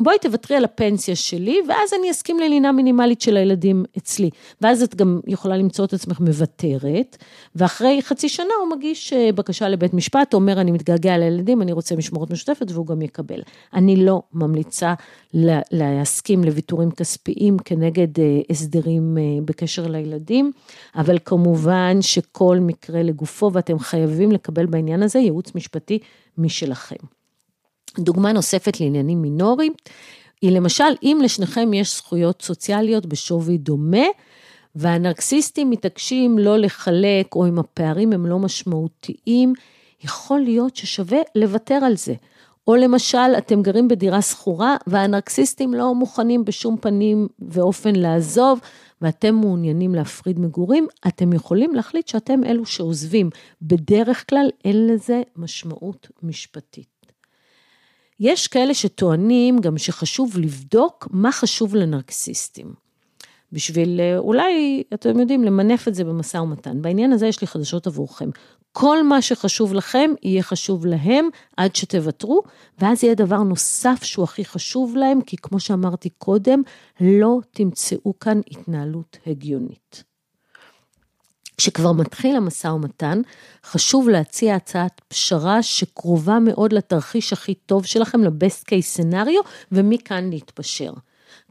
בואי 0.00 0.18
תוותרי 0.18 0.56
על 0.56 0.64
הפנסיה 0.64 1.16
שלי, 1.16 1.60
ואז 1.68 1.92
אני 2.00 2.10
אסכים 2.10 2.38
ללינה 2.38 2.72
מינימלית 2.72 3.20
של 3.20 3.36
הילדים 3.36 3.84
אצלי. 3.98 4.30
ואז 4.60 4.82
את 4.82 4.94
גם 4.94 5.20
יכולה 5.26 5.56
למצוא 5.56 5.84
את 5.84 5.92
עצמך 5.92 6.20
מוותרת, 6.20 7.16
ואחרי 7.56 8.02
חצי 8.02 8.28
שנה 8.28 8.54
הוא 8.60 8.76
מגיש 8.76 9.12
אה, 9.12 9.32
בקשה 9.32 9.68
לבית 9.68 9.94
משפט, 9.94 10.34
אומר, 10.34 10.60
אני 10.60 10.70
מתגעגע 10.70 11.18
לילדים, 11.18 11.62
אני 11.62 11.72
רוצה 11.72 11.96
משמורת 11.96 12.30
משותפת, 12.30 12.66
והוא 12.70 12.86
גם 12.86 13.02
יקבל. 13.02 13.40
אני 13.74 13.96
לא 13.96 14.22
ממליצה 14.32 14.94
להסכים 15.72 16.44
לוויתורים 16.44 16.90
כספיים 16.90 17.56
כנגד 17.58 18.20
אה, 18.20 18.40
הסדרים 18.50 19.18
אה, 19.18 19.22
בקשר 19.44 19.86
לילדים, 19.86 20.52
אבל 20.96 21.18
כמובן 21.24 22.02
שכל 22.02 22.58
מקרה 22.60 23.02
לגופו, 23.02 23.50
ואתם 23.52 23.78
חייבים 23.78 24.32
לקבל 24.32 24.66
בעניין 24.66 25.02
הזה 25.02 25.18
ייעוץ 25.18 25.54
משפטי 25.54 25.98
משלכם. 26.38 27.17
דוגמה 27.98 28.32
נוספת 28.32 28.80
לעניינים 28.80 29.22
מינוריים, 29.22 29.72
היא 30.42 30.50
למשל, 30.50 30.84
אם 31.02 31.20
לשניכם 31.24 31.74
יש 31.74 31.96
זכויות 31.96 32.42
סוציאליות 32.42 33.06
בשווי 33.06 33.58
דומה, 33.58 34.06
והנרקסיסטים 34.74 35.70
מתעקשים 35.70 36.38
לא 36.38 36.58
לחלק, 36.58 37.34
או 37.34 37.48
אם 37.48 37.58
הפערים 37.58 38.12
הם 38.12 38.26
לא 38.26 38.38
משמעותיים, 38.38 39.52
יכול 40.04 40.40
להיות 40.40 40.76
ששווה 40.76 41.18
לוותר 41.34 41.74
על 41.74 41.96
זה. 41.96 42.14
או 42.66 42.76
למשל, 42.76 43.18
אתם 43.38 43.62
גרים 43.62 43.88
בדירה 43.88 44.22
שכורה, 44.22 44.76
והנרקסיסטים 44.86 45.74
לא 45.74 45.94
מוכנים 45.94 46.44
בשום 46.44 46.76
פנים 46.76 47.28
ואופן 47.38 47.96
לעזוב, 47.96 48.60
ואתם 49.02 49.34
מעוניינים 49.34 49.94
להפריד 49.94 50.40
מגורים, 50.40 50.86
אתם 51.06 51.32
יכולים 51.32 51.74
להחליט 51.74 52.08
שאתם 52.08 52.44
אלו 52.44 52.66
שעוזבים. 52.66 53.30
בדרך 53.62 54.30
כלל 54.30 54.50
אין 54.64 54.86
לזה 54.86 55.22
משמעות 55.36 56.08
משפטית. 56.22 56.97
יש 58.20 58.48
כאלה 58.48 58.74
שטוענים 58.74 59.58
גם 59.58 59.78
שחשוב 59.78 60.38
לבדוק 60.38 61.08
מה 61.10 61.32
חשוב 61.32 61.74
לנרקסיסטים. 61.74 62.88
בשביל 63.52 64.00
אה, 64.00 64.18
אולי, 64.18 64.82
אתם 64.94 65.18
יודעים, 65.18 65.44
למנף 65.44 65.88
את 65.88 65.94
זה 65.94 66.04
במשא 66.04 66.36
ומתן. 66.36 66.82
בעניין 66.82 67.12
הזה 67.12 67.26
יש 67.26 67.40
לי 67.40 67.46
חדשות 67.46 67.86
עבורכם. 67.86 68.30
כל 68.72 69.02
מה 69.02 69.22
שחשוב 69.22 69.74
לכם, 69.74 70.10
יהיה 70.22 70.42
חשוב 70.42 70.86
להם 70.86 71.28
עד 71.56 71.76
שתוותרו, 71.76 72.42
ואז 72.78 73.04
יהיה 73.04 73.14
דבר 73.14 73.38
נוסף 73.38 73.98
שהוא 74.02 74.24
הכי 74.24 74.44
חשוב 74.44 74.96
להם, 74.96 75.20
כי 75.20 75.36
כמו 75.36 75.60
שאמרתי 75.60 76.08
קודם, 76.10 76.62
לא 77.00 77.38
תמצאו 77.50 78.18
כאן 78.18 78.40
התנהלות 78.50 79.16
הגיונית. 79.26 80.07
כשכבר 81.58 81.92
מתחיל 81.92 82.36
המשא 82.36 82.68
ומתן, 82.68 83.20
חשוב 83.64 84.08
להציע 84.08 84.54
הצעת 84.54 85.00
פשרה 85.08 85.62
שקרובה 85.62 86.38
מאוד 86.38 86.72
לתרחיש 86.72 87.32
הכי 87.32 87.54
טוב 87.54 87.86
שלכם, 87.86 88.24
לבסט 88.24 88.64
קייס 88.64 88.94
סנאריו, 88.94 89.40
ומכאן 89.72 90.30
להתפשר. 90.30 90.92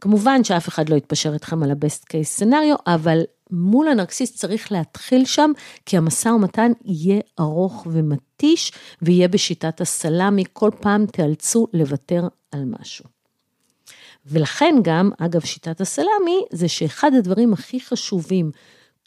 כמובן 0.02 0.43
שאף 0.43 0.67
אחד 0.67 0.89
לא 0.89 0.96
יתפשר 0.96 1.34
איתכם 1.34 1.63
על 1.63 1.72
הבסט 1.72 2.06
קייס 2.06 2.38
סנאריו, 2.38 2.76
אבל 2.88 3.22
מול 3.52 3.88
הנרקסיסט 3.88 4.36
צריך 4.36 4.72
להתחיל 4.72 5.26
שם, 5.26 5.52
כי 5.86 5.98
המשא 5.98 6.30
ומתן 6.30 6.72
יהיה 6.86 7.22
ארוך 7.39 7.88
ומתיש, 7.91 8.72
ויהיה 9.02 9.28
בשיטת 9.28 9.82
הסלאמי, 9.82 10.43
כל 10.54 10.72
פעם 10.82 11.06
תיאלצו 11.06 11.67
לוותר 11.74 12.28
על 12.52 12.63
משהו. 12.65 13.06
ולכן 14.26 14.76
גם, 14.82 15.12
אגב, 15.17 15.41
שיטת 15.41 15.82
הסלאמי, 15.82 16.41
זה 16.52 16.67
שאחד 16.67 17.12
הדברים 17.17 17.54
הכי 17.54 17.80
חשובים 17.80 18.52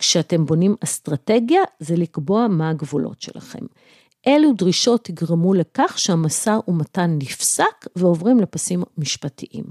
כשאתם 0.00 0.46
בונים 0.46 0.76
אסטרטגיה, 0.84 1.62
זה 1.78 1.96
לקבוע 1.96 2.48
מה 2.48 2.70
הגבולות 2.70 3.22
שלכם. 3.22 3.66
אילו 4.26 4.52
דרישות 4.52 5.08
יגרמו 5.08 5.54
לכך 5.54 5.98
שהמשא 5.98 6.58
ומתן 6.68 7.18
נפסק 7.22 7.86
ועוברים 7.96 8.40
לפסים 8.40 8.82
משפטיים. 8.98 9.64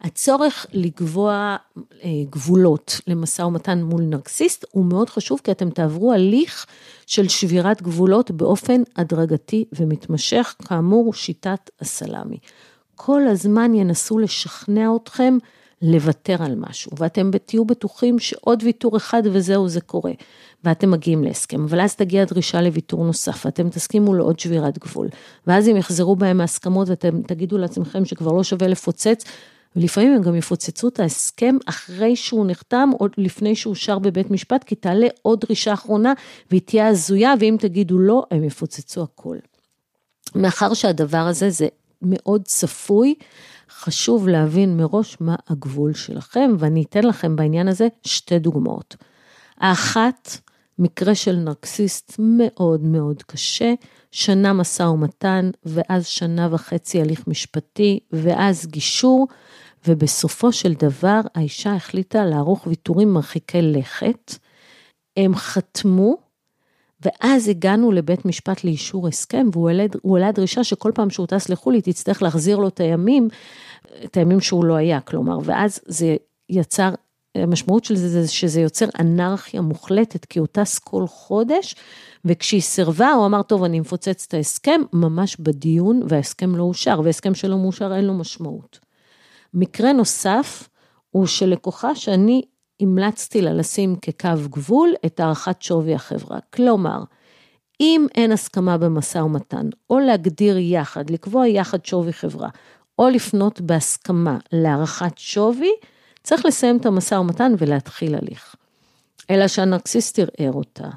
הצורך 0.00 0.66
לקבוע 0.72 1.56
אה, 2.02 2.08
גבולות 2.30 3.00
למשא 3.06 3.42
ומתן 3.42 3.82
מול 3.82 4.02
נרקסיסט 4.02 4.64
הוא 4.70 4.84
מאוד 4.84 5.10
חשוב, 5.10 5.40
כי 5.44 5.50
אתם 5.50 5.70
תעברו 5.70 6.12
הליך 6.12 6.66
של 7.06 7.28
שבירת 7.28 7.82
גבולות 7.82 8.30
באופן 8.30 8.82
הדרגתי 8.96 9.64
ומתמשך, 9.72 10.54
כאמור 10.68 11.14
שיטת 11.14 11.70
הסלאמי. 11.80 12.38
כל 12.94 13.22
הזמן 13.28 13.74
ינסו 13.74 14.18
לשכנע 14.18 14.88
אתכם 14.96 15.38
לוותר 15.82 16.42
על 16.42 16.54
משהו, 16.54 16.92
ואתם 16.98 17.30
תהיו 17.46 17.64
בטוחים 17.64 18.18
שעוד 18.18 18.62
ויתור 18.62 18.96
אחד 18.96 19.22
וזהו 19.32 19.68
זה 19.68 19.80
קורה, 19.80 20.12
ואתם 20.64 20.90
מגיעים 20.90 21.24
להסכם, 21.24 21.64
אבל 21.64 21.80
אז 21.80 21.96
תגיע 21.96 22.24
דרישה 22.24 22.62
לוויתור 22.62 23.04
נוסף, 23.04 23.42
ואתם 23.44 23.70
תסכימו 23.70 24.14
לעוד 24.14 24.38
שבירת 24.38 24.78
גבול, 24.78 25.08
ואז 25.46 25.68
הם 25.68 25.76
יחזרו 25.76 26.16
בהם 26.16 26.38
מהסכמות 26.38 26.88
ואתם 26.88 27.22
תגידו 27.22 27.58
לעצמכם 27.58 28.04
שכבר 28.04 28.32
לא 28.32 28.42
שווה 28.42 28.68
לפוצץ, 28.68 29.24
ולפעמים 29.76 30.12
הם 30.16 30.22
גם 30.22 30.36
יפוצצו 30.36 30.88
את 30.88 31.00
ההסכם 31.00 31.56
אחרי 31.66 32.16
שהוא 32.16 32.46
נחתם, 32.46 32.90
עוד 32.98 33.10
לפני 33.18 33.56
שהוא 33.56 33.70
אושר 33.70 33.98
בבית 33.98 34.30
משפט, 34.30 34.64
כי 34.64 34.74
תעלה 34.74 35.06
עוד 35.22 35.40
דרישה 35.40 35.72
אחרונה 35.72 36.12
והיא 36.50 36.60
תהיה 36.64 36.88
הזויה, 36.88 37.34
ואם 37.40 37.56
תגידו 37.60 37.98
לא, 37.98 38.24
הם 38.30 38.44
יפוצצו 38.44 39.02
הכל. 39.02 39.36
מאחר 40.34 40.74
שהדבר 40.74 41.18
הזה 41.18 41.50
זה 41.50 41.68
מאוד 42.02 42.42
צפוי, 42.44 43.14
חשוב 43.80 44.28
להבין 44.28 44.76
מראש 44.76 45.16
מה 45.20 45.34
הגבול 45.48 45.94
שלכם, 45.94 46.50
ואני 46.58 46.82
אתן 46.82 47.04
לכם 47.04 47.36
בעניין 47.36 47.68
הזה 47.68 47.88
שתי 48.02 48.38
דוגמאות. 48.38 48.96
האחת, 49.58 50.38
מקרה 50.78 51.14
של 51.14 51.36
נרקסיסט 51.36 52.14
מאוד 52.18 52.82
מאוד 52.82 53.22
קשה, 53.22 53.74
שנה 54.10 54.52
משא 54.52 54.82
ומתן, 54.82 55.50
ואז 55.64 56.06
שנה 56.06 56.48
וחצי 56.50 57.00
הליך 57.00 57.28
משפטי, 57.28 58.00
ואז 58.12 58.66
גישור, 58.66 59.28
ובסופו 59.88 60.52
של 60.52 60.72
דבר 60.72 61.20
האישה 61.34 61.74
החליטה 61.74 62.24
לערוך 62.24 62.66
ויתורים 62.66 63.14
מרחיקי 63.14 63.62
לכת. 63.62 64.34
הם 65.16 65.34
חתמו, 65.34 66.16
ואז 67.00 67.48
הגענו 67.48 67.92
לבית 67.92 68.24
משפט 68.24 68.64
לאישור 68.64 69.08
הסכם, 69.08 69.46
והוא 69.52 69.70
העלה 70.16 70.32
דרישה 70.32 70.64
שכל 70.64 70.92
פעם 70.94 71.10
שהוא 71.10 71.26
טס 71.26 71.48
לחו"ל, 71.48 71.74
היא 71.74 71.82
תצטרך 71.82 72.22
להחזיר 72.22 72.56
לו 72.56 72.68
את 72.68 72.80
הימים, 72.80 73.28
את 74.04 74.16
הימים 74.16 74.40
שהוא 74.40 74.64
לא 74.64 74.74
היה, 74.74 75.00
כלומר, 75.00 75.38
ואז 75.44 75.80
זה 75.86 76.16
יצר, 76.48 76.90
המשמעות 77.34 77.84
של 77.84 77.96
זה 77.96 78.08
זה 78.08 78.28
שזה 78.28 78.60
יוצר 78.60 78.86
אנרכיה 79.00 79.60
מוחלטת, 79.60 80.24
כי 80.24 80.38
הוא 80.38 80.48
טס 80.52 80.78
כל 80.78 81.06
חודש, 81.06 81.74
וכשהיא 82.24 82.60
סירבה, 82.60 83.12
הוא 83.12 83.26
אמר, 83.26 83.42
טוב, 83.42 83.64
אני 83.64 83.80
מפוצץ 83.80 84.24
את 84.28 84.34
ההסכם, 84.34 84.80
ממש 84.92 85.36
בדיון, 85.40 86.02
וההסכם 86.08 86.56
לא 86.56 86.62
אושר, 86.62 87.00
והסכם 87.04 87.34
שלא 87.34 87.58
מאושר 87.58 87.96
אין 87.96 88.04
לו 88.04 88.14
משמעות. 88.14 88.78
מקרה 89.54 89.92
נוסף, 89.92 90.68
הוא 91.10 91.26
שלקוחה 91.26 91.94
שאני 91.94 92.42
המלצתי 92.80 93.42
לה 93.42 93.52
לשים 93.52 93.96
כקו 94.02 94.28
גבול 94.50 94.94
את 95.06 95.20
הערכת 95.20 95.62
שווי 95.62 95.94
החברה. 95.94 96.38
כלומר, 96.54 96.98
אם 97.80 98.06
אין 98.14 98.32
הסכמה 98.32 98.78
במשא 98.78 99.18
ומתן, 99.18 99.68
או 99.90 99.98
להגדיר 99.98 100.58
יחד, 100.58 101.10
לקבוע 101.10 101.48
יחד 101.48 101.84
שווי 101.84 102.12
חברה, 102.12 102.48
או 102.98 103.08
לפנות 103.08 103.60
בהסכמה 103.60 104.38
להערכת 104.52 105.18
שווי, 105.18 105.70
צריך 106.22 106.46
לסיים 106.46 106.76
את 106.76 106.86
המשא 106.86 107.14
ומתן 107.14 107.52
ולהתחיל 107.58 108.14
הליך. 108.14 108.54
אלא 109.30 109.48
שהנרקסיסט 109.48 110.18
ערער 110.18 110.52
אותה, 110.52 110.88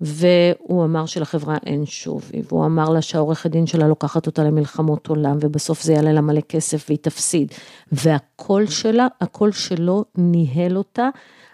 והוא 0.00 0.84
אמר 0.84 1.06
שלחברה 1.06 1.56
אין 1.66 1.86
שווי, 1.86 2.42
והוא 2.48 2.66
אמר 2.66 2.88
לה 2.90 3.02
שהעורכת 3.02 3.50
דין 3.50 3.66
שלה 3.66 3.88
לוקחת 3.88 4.26
אותה 4.26 4.44
למלחמות 4.44 5.06
עולם, 5.06 5.38
ובסוף 5.40 5.82
זה 5.82 5.92
יעלה 5.92 6.12
לה 6.12 6.20
מלא 6.20 6.40
כסף 6.40 6.84
והיא 6.88 6.98
תפסיד. 7.02 7.52
והקול 7.92 8.66
שלה, 8.66 9.06
הקול 9.20 9.52
שלו 9.52 10.04
ניהל 10.18 10.76
אותה, 10.76 11.08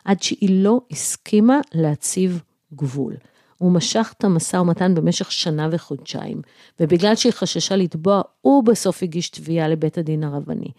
עד 0.04 0.22
שהיא 0.22 0.62
לא 0.62 0.80
הסכימה 0.90 1.58
להציב 1.74 2.42
גבול. 2.74 3.14
הוא 3.58 3.72
משך 3.72 4.14
את 4.18 4.24
המשא 4.24 4.56
ומתן 4.56 4.94
במשך 4.94 5.32
שנה 5.32 5.68
וחודשיים, 5.72 6.42
ובגלל 6.80 7.14
שהיא 7.14 7.32
חששה 7.32 7.76
לתבוע, 7.76 8.22
הוא 8.40 8.64
בסוף 8.64 9.02
הגיש 9.02 9.28
תביעה 9.28 9.68
לבית 9.68 9.98
הדין 9.98 10.24
הרבני. 10.24 10.72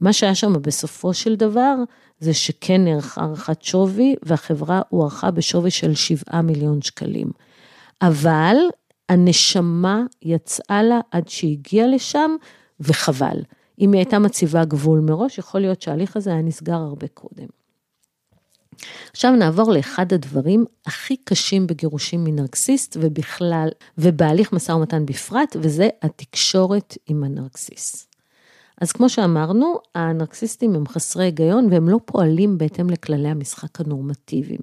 מה 0.00 0.12
שהיה 0.12 0.34
שם 0.34 0.52
בסופו 0.62 1.14
של 1.14 1.36
דבר, 1.36 1.74
זה 2.20 2.34
שכן 2.34 2.84
נערכה 2.84 3.20
הערכת 3.20 3.62
שווי, 3.62 4.14
והחברה 4.22 4.82
הוערכה 4.88 5.30
בשווי 5.30 5.70
של 5.70 5.94
7 5.94 6.40
מיליון 6.40 6.82
שקלים. 6.82 7.30
אבל 8.02 8.56
הנשמה 9.08 10.02
יצאה 10.22 10.82
לה 10.82 11.00
עד 11.10 11.28
שהגיעה 11.28 11.86
לשם, 11.86 12.30
וחבל. 12.80 13.42
אם 13.78 13.92
היא 13.92 13.98
הייתה 13.98 14.18
מציבה 14.18 14.64
גבול 14.64 15.00
מראש, 15.00 15.38
יכול 15.38 15.60
להיות 15.60 15.82
שההליך 15.82 16.16
הזה 16.16 16.30
היה 16.30 16.42
נסגר 16.42 16.76
הרבה 16.76 17.08
קודם. 17.08 17.46
עכשיו 19.10 19.32
נעבור 19.32 19.72
לאחד 19.72 20.12
הדברים 20.12 20.64
הכי 20.86 21.16
קשים 21.16 21.66
בגירושים 21.66 22.24
מנרקסיסט 22.24 22.96
ובכלל, 23.00 23.68
ובהליך 23.98 24.52
משא 24.52 24.72
ומתן 24.72 25.06
בפרט, 25.06 25.56
וזה 25.60 25.88
התקשורת 26.02 26.96
עם 27.06 27.24
הנרקסיסט. 27.24 28.09
אז 28.80 28.92
כמו 28.92 29.08
שאמרנו, 29.08 29.74
הנרקסיסטים 29.94 30.74
הם 30.74 30.88
חסרי 30.88 31.24
היגיון 31.24 31.68
והם 31.70 31.88
לא 31.88 32.00
פועלים 32.04 32.58
בהתאם 32.58 32.90
לכללי 32.90 33.28
המשחק 33.28 33.80
הנורמטיביים. 33.80 34.60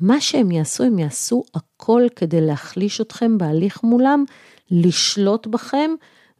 מה 0.00 0.20
שהם 0.20 0.50
יעשו, 0.50 0.84
הם 0.84 0.98
יעשו 0.98 1.42
הכל 1.54 2.02
כדי 2.16 2.40
להחליש 2.40 3.00
אתכם 3.00 3.38
בהליך 3.38 3.82
מולם, 3.82 4.24
לשלוט 4.70 5.46
בכם 5.46 5.90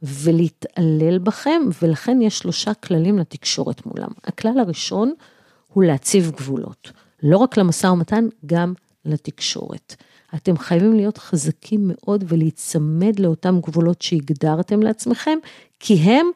ולהתעלל 0.03 1.19
בכם, 1.19 1.63
ולכן 1.83 2.23
יש 2.23 2.39
שלושה 2.39 2.75
כללים 2.75 3.19
לתקשורת 3.19 3.87
מולם. 3.87 4.09
הכלל 4.25 4.59
הראשון 4.59 5.13
הוא 5.73 5.85
להציב 5.85 6.31
גבולות, 6.37 6.93
לא 7.23 7.37
רק 7.37 7.57
למשא 7.57 7.87
ומתן, 7.87 8.27
גם 8.47 8.75
לתקשורת. 9.05 9.97
אתם 10.35 10.59
חייבים 10.59 10.97
להיות 10.97 11.19
חזקים 11.19 11.81
מאוד 11.85 12.25
ולהיצמד 12.29 13.21
לאותם 13.21 13.61
גבולות 13.61 14.03
שהגדרתם 14.03 14.83
לעצמכם, 14.83 15.39
כי 15.81 15.95
הם 15.95 16.27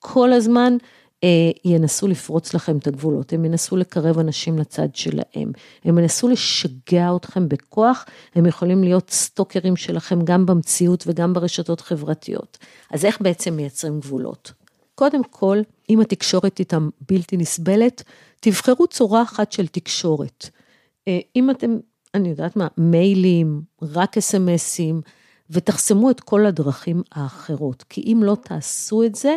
כל 0.00 0.32
הזמן 0.32 0.76
אה, 1.24 1.50
ינסו 1.64 2.08
לפרוץ 2.08 2.54
לכם 2.54 2.78
את 2.78 2.86
הגבולות, 2.86 3.32
הם 3.32 3.44
ינסו 3.44 3.76
לקרב 3.76 4.18
אנשים 4.18 4.58
לצד 4.58 4.94
שלהם, 4.94 5.52
הם 5.84 5.98
ינסו 5.98 6.28
לשגע 6.28 7.10
אתכם 7.16 7.48
בכוח, 7.48 8.06
הם 8.34 8.46
יכולים 8.46 8.84
להיות 8.84 9.10
סטוקרים 9.10 9.76
שלכם 9.76 10.18
גם 10.24 10.46
במציאות 10.46 11.04
וגם 11.06 11.32
ברשתות 11.32 11.80
חברתיות. 11.80 12.58
אז 12.90 13.04
איך 13.04 13.20
בעצם 13.20 13.56
מייצרים 13.56 14.00
גבולות? 14.00 14.52
קודם 14.94 15.24
כל, 15.24 15.58
אם 15.90 16.00
התקשורת 16.00 16.58
איתם 16.58 16.88
בלתי 17.08 17.36
נסבלת, 17.36 18.02
תבחרו 18.40 18.86
צורה 18.86 19.22
אחת 19.22 19.52
של 19.52 19.66
תקשורת. 19.66 20.50
אה, 21.08 21.18
אם 21.36 21.50
אתם, 21.50 21.76
אני 22.14 22.28
יודעת 22.28 22.56
מה, 22.56 22.68
מיילים, 22.78 23.62
רק 23.82 24.16
אס.אם.אסים, 24.18 25.00
ותחסמו 25.50 26.10
את 26.10 26.20
כל 26.20 26.46
הדרכים 26.46 27.02
האחרות, 27.12 27.84
כי 27.88 28.00
אם 28.12 28.20
לא 28.22 28.36
תעשו 28.44 29.02
את 29.02 29.14
זה, 29.14 29.36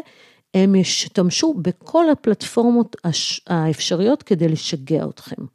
הם 0.54 0.76
ישתמשו 0.76 1.54
בכל 1.54 2.10
הפלטפורמות 2.10 2.96
האפשריות 3.48 4.24
כדי 4.24 4.48
לשגע 4.48 5.06
אתכם. 5.10 5.46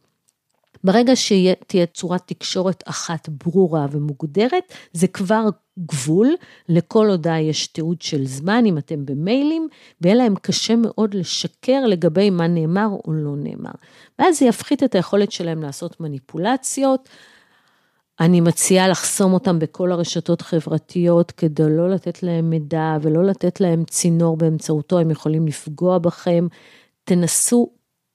ברגע 0.85 1.17
שתהיה 1.17 1.87
צורת 1.87 2.23
תקשורת 2.27 2.83
אחת 2.87 3.29
ברורה 3.29 3.87
ומוגדרת, 3.91 4.73
זה 4.93 5.07
כבר 5.07 5.45
גבול, 5.79 6.35
לכל 6.69 7.11
הודעה 7.11 7.41
יש 7.41 7.67
תיעוד 7.67 8.03
של 8.03 8.27
זמן 8.27 8.67
אם 8.67 8.79
אתם 8.79 9.07
במיילים, 9.07 9.69
ויהיה 10.01 10.17
להם 10.17 10.35
קשה 10.35 10.77
מאוד 10.77 11.15
לשקר 11.15 11.87
לגבי 11.87 12.31
מה 12.31 12.47
נאמר 12.47 12.89
או 13.05 13.13
לא 13.13 13.37
נאמר. 13.37 13.71
ואז 14.19 14.39
זה 14.39 14.45
יפחית 14.45 14.83
את 14.83 14.95
היכולת 14.95 15.33
שלהם 15.33 15.63
לעשות 15.63 16.01
מניפולציות, 16.01 17.09
אני 18.21 18.41
מציעה 18.41 18.89
לחסום 18.89 19.33
אותם 19.33 19.59
בכל 19.59 19.93
הרשתות 19.93 20.43
חברתיות 20.43 21.31
כדי 21.31 21.63
לא 21.69 21.91
לתת 21.91 22.23
להם 22.23 22.51
מידע 22.51 22.97
ולא 23.03 23.25
לתת 23.25 23.61
להם 23.61 23.85
צינור 23.85 24.37
באמצעותו 24.37 24.99
הם 24.99 25.11
יכולים 25.11 25.47
לפגוע 25.47 25.99
בכם. 25.99 26.47
תנסו 27.05 27.71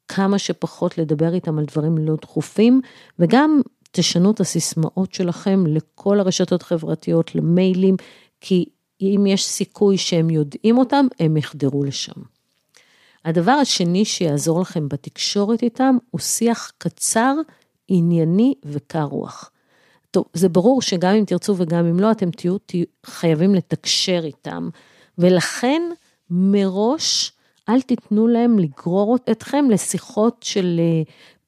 כמה 0.07 0.39
שפחות 0.39 0.97
לדבר 0.97 1.33
איתם 1.33 1.59
על 1.59 1.65
דברים 1.65 1.97
לא 1.97 2.15
דחופים, 2.21 2.81
וגם 3.19 3.61
תשנו 3.91 4.31
את 4.31 4.39
הסיסמאות 4.39 5.13
שלכם 5.13 5.67
לכל 5.67 6.19
הרשתות 6.19 6.63
חברתיות, 6.63 7.35
למיילים, 7.35 7.95
כי 8.41 8.65
אם 9.01 9.25
יש 9.27 9.45
סיכוי 9.45 9.97
שהם 9.97 10.29
יודעים 10.29 10.77
אותם, 10.77 11.07
הם 11.19 11.37
יחדרו 11.37 11.83
לשם. 11.83 12.21
הדבר 13.25 13.51
השני 13.51 14.05
שיעזור 14.05 14.61
לכם 14.61 14.89
בתקשורת 14.89 15.63
איתם 15.63 15.97
הוא 16.11 16.21
שיח 16.21 16.71
קצר, 16.77 17.35
ענייני 17.87 18.53
וקר 18.65 19.03
רוח. 19.03 19.49
טוב, 20.13 20.25
זה 20.33 20.49
ברור 20.49 20.81
שגם 20.81 21.15
אם 21.15 21.25
תרצו 21.25 21.55
וגם 21.57 21.85
אם 21.85 21.99
לא, 21.99 22.11
אתם 22.11 22.31
תהיו, 22.31 22.57
תהיו 22.57 22.85
חייבים 23.05 23.55
לתקשר 23.55 24.21
איתם, 24.23 24.69
ולכן 25.17 25.81
מראש 26.29 27.31
אל 27.69 27.81
תיתנו 27.81 28.27
להם 28.27 28.59
לגרור 28.59 29.17
אתכם 29.31 29.65
לשיחות 29.69 30.43
של 30.43 30.79
אה, 30.79 31.01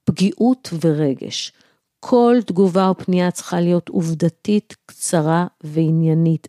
פגיעות 0.04 0.69
ורגש. 0.82 1.51
כל 1.99 2.38
תגובה 2.45 2.88
או 2.88 2.97
פנייה 2.97 3.32
צריכה 3.32 3.60
להיות 3.60 3.89
עובדתית, 3.89 4.75
קצרה 4.86 5.47
ועניינית, 5.63 6.47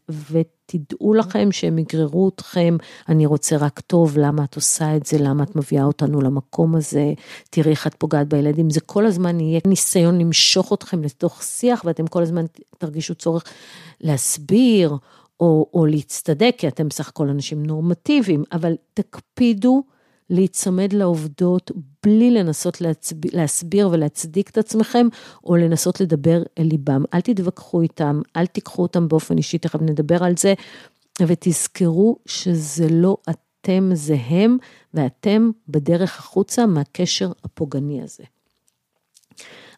ותדעו 0.74 1.14
לכם 1.14 1.52
שהם 1.52 1.78
יגררו 1.78 2.28
אתכם, 2.28 2.76
אני 3.08 3.26
רוצה 3.26 3.56
רק 3.56 3.80
טוב, 3.80 4.18
למה 4.18 4.44
את 4.44 4.54
עושה 4.54 4.96
את 4.96 5.06
זה, 5.06 5.18
למה 5.18 5.42
את 5.44 5.56
מביאה 5.56 5.84
אותנו 5.84 6.20
למקום 6.20 6.74
הזה, 6.74 7.12
תראי 7.50 7.70
איך 7.70 7.86
את 7.86 7.94
פוגעת 7.94 8.28
בילדים, 8.28 8.70
זה 8.70 8.80
כל 8.80 9.06
הזמן 9.06 9.40
יהיה 9.40 9.60
ניסיון 9.66 10.18
למשוך 10.18 10.72
אתכם 10.72 11.02
לתוך 11.02 11.42
שיח, 11.42 11.82
ואתם 11.84 12.06
כל 12.06 12.22
הזמן 12.22 12.44
תרגישו 12.78 13.14
צורך 13.14 13.44
להסביר, 14.00 14.96
או, 15.40 15.70
או 15.74 15.86
להצטדק, 15.86 16.54
כי 16.58 16.68
אתם 16.68 16.88
בסך 16.88 17.08
הכל 17.08 17.28
אנשים 17.28 17.66
נורמטיביים, 17.66 18.44
אבל 18.52 18.74
תקפידו 18.94 19.82
להיצמד 20.30 20.92
לעובדות 20.92 21.70
בלי 22.02 22.30
לנסות 22.30 22.80
להצב... 22.80 23.16
להסביר 23.32 23.88
ולהצדיק 23.92 24.50
את 24.50 24.58
עצמכם, 24.58 25.06
או 25.44 25.56
לנסות 25.56 26.00
לדבר 26.00 26.42
אל 26.58 26.64
ליבם. 26.64 27.04
אל 27.14 27.20
תתווכחו 27.20 27.82
איתם, 27.82 28.20
אל 28.36 28.46
תיקחו 28.46 28.82
אותם 28.82 29.08
באופן 29.08 29.38
אישי, 29.38 29.58
תכף 29.58 29.82
נדבר 29.82 30.24
על 30.24 30.32
זה, 30.36 30.54
ותזכרו 31.26 32.16
שזה 32.26 32.86
לא 32.90 33.16
אתם, 33.30 33.90
זה 33.94 34.16
הם, 34.26 34.56
ואתם 34.94 35.50
בדרך 35.68 36.18
החוצה 36.18 36.66
מהקשר 36.66 37.32
הפוגעני 37.44 38.02
הזה. 38.02 38.24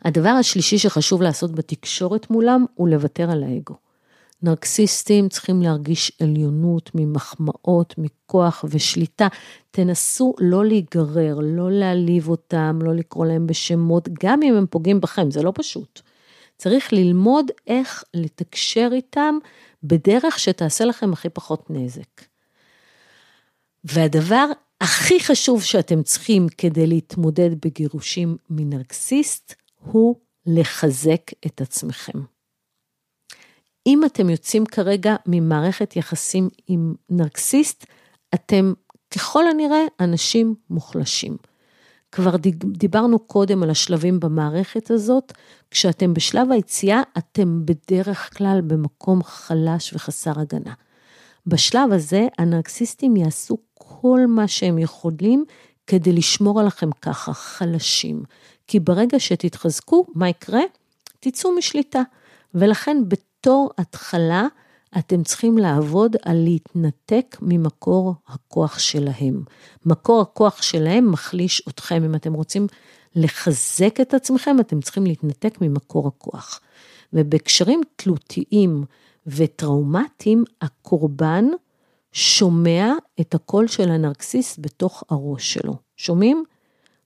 הדבר 0.04 0.28
השלישי 0.28 0.78
שחשוב 0.78 1.22
לעשות 1.22 1.52
בתקשורת 1.52 2.30
מולם 2.30 2.64
הוא 2.74 2.88
לוותר 2.88 3.30
על 3.30 3.42
האגו. 3.42 3.74
נרקסיסטים 4.42 5.28
צריכים 5.28 5.62
להרגיש 5.62 6.12
עליונות 6.22 6.90
ממחמאות, 6.94 7.94
מכוח 7.98 8.64
ושליטה. 8.68 9.28
תנסו 9.70 10.34
לא 10.38 10.64
להיגרר, 10.64 11.38
לא 11.42 11.70
להעליב 11.72 12.28
אותם, 12.28 12.78
לא 12.82 12.94
לקרוא 12.94 13.26
להם 13.26 13.46
בשמות, 13.46 14.08
גם 14.22 14.42
אם 14.42 14.54
הם 14.54 14.66
פוגעים 14.70 15.00
בכם, 15.00 15.30
זה 15.30 15.42
לא 15.42 15.52
פשוט. 15.54 16.00
צריך 16.56 16.92
ללמוד 16.92 17.50
איך 17.66 18.04
לתקשר 18.14 18.88
איתם 18.92 19.38
בדרך 19.82 20.38
שתעשה 20.38 20.84
לכם 20.84 21.12
הכי 21.12 21.28
פחות 21.28 21.70
נזק. 21.70 22.24
והדבר 23.84 24.46
הכי 24.80 25.20
חשוב 25.20 25.62
שאתם 25.62 26.02
צריכים 26.02 26.46
כדי 26.58 26.86
להתמודד 26.86 27.50
בגירושים 27.64 28.36
מנרקסיסט, 28.50 29.54
הוא 29.84 30.16
לחזק 30.46 31.30
את 31.46 31.60
עצמכם. 31.60 32.37
אם 33.88 34.04
אתם 34.04 34.30
יוצאים 34.30 34.66
כרגע 34.66 35.16
ממערכת 35.26 35.96
יחסים 35.96 36.48
עם 36.66 36.94
נרקסיסט, 37.10 37.86
אתם 38.34 38.72
ככל 39.10 39.48
הנראה 39.48 39.84
אנשים 40.00 40.54
מוחלשים. 40.70 41.36
כבר 42.12 42.36
דיברנו 42.64 43.18
קודם 43.18 43.62
על 43.62 43.70
השלבים 43.70 44.20
במערכת 44.20 44.90
הזאת, 44.90 45.32
כשאתם 45.70 46.14
בשלב 46.14 46.52
היציאה, 46.52 47.02
אתם 47.18 47.62
בדרך 47.64 48.38
כלל 48.38 48.60
במקום 48.66 49.22
חלש 49.22 49.92
וחסר 49.94 50.40
הגנה. 50.40 50.72
בשלב 51.46 51.92
הזה, 51.92 52.26
הנרקסיסטים 52.38 53.16
יעשו 53.16 53.58
כל 53.74 54.20
מה 54.28 54.48
שהם 54.48 54.78
יכולים 54.78 55.44
כדי 55.86 56.12
לשמור 56.12 56.60
עליכם 56.60 56.90
ככה, 57.02 57.32
חלשים. 57.32 58.22
כי 58.66 58.80
ברגע 58.80 59.20
שתתחזקו, 59.20 60.06
מה 60.14 60.28
יקרה? 60.28 60.62
תצאו 61.20 61.56
משליטה. 61.56 62.02
ולכן 62.54 62.96
בתור 63.40 63.70
התחלה, 63.78 64.46
אתם 64.98 65.22
צריכים 65.22 65.58
לעבוד 65.58 66.16
על 66.22 66.36
להתנתק 66.36 67.36
ממקור 67.42 68.14
הכוח 68.28 68.78
שלהם. 68.78 69.42
מקור 69.86 70.20
הכוח 70.20 70.62
שלהם 70.62 71.12
מחליש 71.12 71.62
אתכם. 71.68 72.04
אם 72.04 72.14
אתם 72.14 72.32
רוצים 72.32 72.66
לחזק 73.14 74.00
את 74.00 74.14
עצמכם, 74.14 74.60
אתם 74.60 74.80
צריכים 74.80 75.06
להתנתק 75.06 75.58
ממקור 75.60 76.08
הכוח. 76.08 76.60
ובקשרים 77.12 77.80
תלותיים 77.96 78.84
וטראומטיים, 79.26 80.44
הקורבן 80.60 81.44
שומע 82.12 82.92
את 83.20 83.34
הקול 83.34 83.66
של 83.66 83.90
הנרקסיסט 83.90 84.58
בתוך 84.58 85.04
הראש 85.10 85.54
שלו. 85.54 85.76
שומעים? 85.96 86.44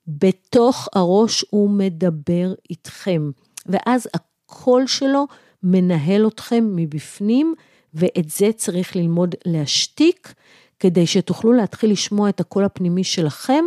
בתוך 0.07 0.89
הראש 0.95 1.45
הוא 1.51 1.71
מדבר 1.71 2.55
איתכם, 2.71 3.31
ואז 3.67 4.09
הקול 4.15 4.87
שלו 4.87 5.27
מנהל 5.63 6.27
אתכם 6.27 6.65
מבפנים, 6.77 7.55
ואת 7.95 8.31
זה 8.31 8.51
צריך 8.57 8.97
ללמוד 8.97 9.35
להשתיק, 9.45 10.35
כדי 10.81 11.07
שתוכלו 11.07 11.53
להתחיל 11.53 11.93
לשמוע 11.93 12.29
את 12.29 12.41
הקול 12.41 12.65
הפנימי 12.65 13.05
שלכם, 13.05 13.65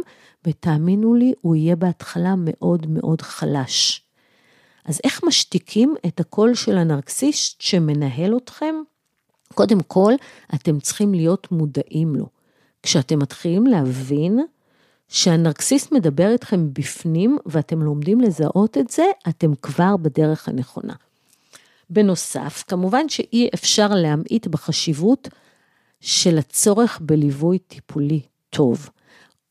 ותאמינו 0.48 1.16
לי, 1.16 1.34
הוא 1.42 1.56
יהיה 1.56 1.76
בהתחלה 1.76 2.34
מאוד 2.38 2.86
מאוד 2.90 3.22
חלש. 3.22 4.02
אז 4.86 5.00
איך 5.04 5.24
משתיקים 5.24 5.96
את 6.08 6.20
הקול 6.20 6.56
של 6.56 6.78
הנרקסיסט 6.78 7.62
שמנהל 7.62 8.38
אתכם? 8.38 8.76
קודם 9.54 9.80
כל, 9.80 10.14
אתם 10.56 10.80
צריכים 10.80 11.14
להיות 11.14 11.52
מודעים 11.52 12.16
לו. 12.16 12.26
כשאתם 12.84 13.20
מתחילים 13.20 13.68
להבין 13.68 14.40
שהנרקסיסט 15.08 15.92
מדבר 15.92 16.32
איתכם 16.32 16.74
בפנים 16.74 17.38
ואתם 17.46 17.82
לומדים 17.82 18.22
לזהות 18.22 18.78
את 18.78 18.90
זה, 18.90 19.04
אתם 19.30 19.56
כבר 19.56 19.98
בדרך 19.98 20.48
הנכונה. 20.48 20.94
בנוסף, 21.90 22.64
כמובן 22.68 23.10
שאי 23.10 23.50
אפשר 23.54 23.88
להמעיט 23.88 24.48
בחשיבות 24.48 25.28
של 26.00 26.38
הצורך 26.38 27.00
בליווי 27.02 27.60
טיפולי 27.60 28.22
טוב, 28.50 28.90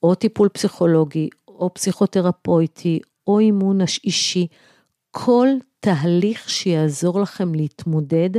או 0.02 0.14
טיפול 0.14 0.48
פסיכולוגי, 0.48 1.28
או 1.48 1.74
פסיכותרפויטי, 1.74 3.00
או 3.26 3.38
אימון 3.38 3.80
אישי, 4.04 4.46
כל 5.10 5.48
תהליך 5.80 6.50
שיעזור 6.50 7.20
לכם 7.20 7.54
להתמודד, 7.54 8.30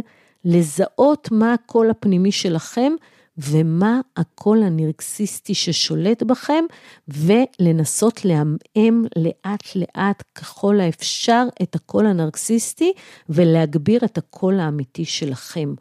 לזהות 0.45 1.27
מה 1.31 1.53
הקול 1.53 1.89
הפנימי 1.89 2.31
שלכם 2.31 2.93
ומה 3.37 4.01
הקול 4.17 4.63
הנרקסיסטי 4.63 5.53
ששולט 5.53 6.23
בכם, 6.23 6.63
ולנסות 7.07 8.25
לעמעם 8.25 9.05
לאט-לאט 9.15 10.23
ככל 10.35 10.79
האפשר 10.79 11.47
את 11.61 11.75
הקול 11.75 12.05
הנרקסיסטי, 12.05 12.93
ולהגביר 13.29 14.05
את 14.05 14.17
הקול 14.17 14.59
האמיתי 14.59 15.05
שלכם. 15.05 15.73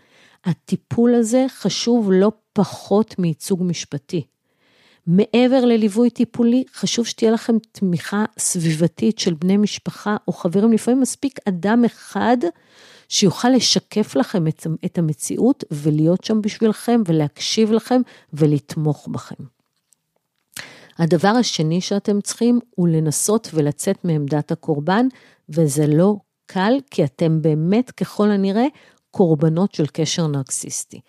הטיפול 0.45 1.15
הזה 1.15 1.47
חשוב 1.49 2.13
לא 2.13 2.33
פחות 2.53 3.19
מייצוג 3.19 3.63
משפטי. 3.63 4.25
מעבר 5.07 5.65
לליווי 5.65 6.11
טיפולי, 6.11 6.65
חשוב 6.75 7.07
שתהיה 7.07 7.31
לכם 7.31 7.57
תמיכה 7.73 8.25
סביבתית 8.39 9.19
של 9.19 9.35
בני 9.35 9.57
משפחה 9.57 10.17
או 10.29 10.33
חברים, 10.33 10.73
לפעמים 10.73 11.01
מספיק 11.01 11.39
אדם 11.49 11.85
אחד 11.85 12.37
שיוכל 13.09 13.49
לשקף 13.49 14.17
לכם 14.17 14.47
את, 14.47 14.67
את 14.85 14.99
המציאות 14.99 15.65
ולהיות 15.71 16.25
שם 16.25 16.43
בשבילכם 16.43 17.03
ולהקשיב 17.07 17.73
לכם 17.73 18.01
ולתמוך 18.33 19.09
בכם. 19.09 19.45
הדבר 20.99 21.29
השני 21.29 21.81
שאתם 21.81 22.21
צריכים 22.21 22.61
הוא 22.71 22.89
לנסות 22.89 23.51
ולצאת 23.55 24.05
מעמדת 24.05 24.53
הקורבן, 24.53 25.07
וזה 25.49 25.87
לא 25.87 26.17
קל, 26.47 26.73
כי 26.91 27.05
אתם 27.05 27.43
באמת, 27.43 27.91
ככל 27.91 28.31
הנראה, 28.31 28.67
קורבנות 29.11 29.75
של 29.75 29.87
קשר 29.87 30.27
נרקסיסטי. 30.27 31.01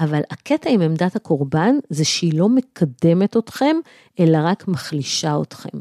אבל 0.00 0.20
הקטע 0.30 0.70
עם 0.70 0.80
עמדת 0.80 1.16
הקורבן 1.16 1.74
זה 1.90 2.04
שהיא 2.04 2.38
לא 2.38 2.48
מקדמת 2.48 3.36
אתכם, 3.36 3.76
אלא 4.20 4.38
רק 4.42 4.68
מחלישה 4.68 5.36
אתכם. 5.42 5.78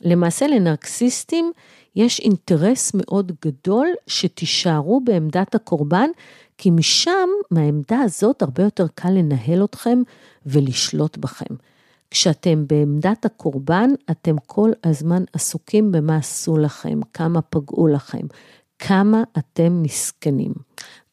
למעשה 0.00 0.46
לנרקסיסטים 0.46 1.52
יש 1.96 2.20
אינטרס 2.20 2.92
מאוד 2.94 3.32
גדול 3.44 3.88
שתישארו 4.06 5.00
בעמדת 5.00 5.54
הקורבן, 5.54 6.10
כי 6.58 6.70
משם, 6.70 7.28
מהעמדה 7.50 8.00
הזאת, 8.00 8.42
הרבה 8.42 8.62
יותר 8.62 8.86
קל 8.94 9.10
לנהל 9.10 9.64
אתכם 9.64 9.98
ולשלוט 10.46 11.16
בכם. 11.16 11.54
כשאתם 12.10 12.64
בעמדת 12.66 13.24
הקורבן, 13.24 13.90
אתם 14.10 14.36
כל 14.46 14.70
הזמן 14.84 15.22
עסוקים 15.32 15.92
במה 15.92 16.16
עשו 16.16 16.56
לכם, 16.56 17.00
כמה 17.12 17.42
פגעו 17.42 17.86
לכם, 17.86 18.26
כמה 18.78 19.22
אתם 19.38 19.82
מסכנים. 19.82 20.52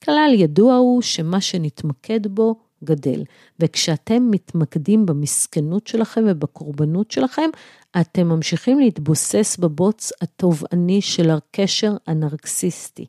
כלל 0.03 0.32
ידוע 0.34 0.75
הוא 0.75 1.01
שמה 1.01 1.41
שנתמקד 1.41 2.27
בו 2.27 2.55
גדל, 2.84 3.23
וכשאתם 3.59 4.27
מתמקדים 4.32 5.05
במסכנות 5.05 5.88
שלכם 5.88 6.23
ובקורבנות 6.27 7.11
שלכם, 7.11 7.49
אתם 8.01 8.27
ממשיכים 8.27 8.80
להתבוסס 8.80 9.57
בבוץ 9.59 10.11
התובעני 10.21 11.01
של 11.01 11.30
הקשר 11.30 11.93
הנרקסיסטי. 12.07 13.05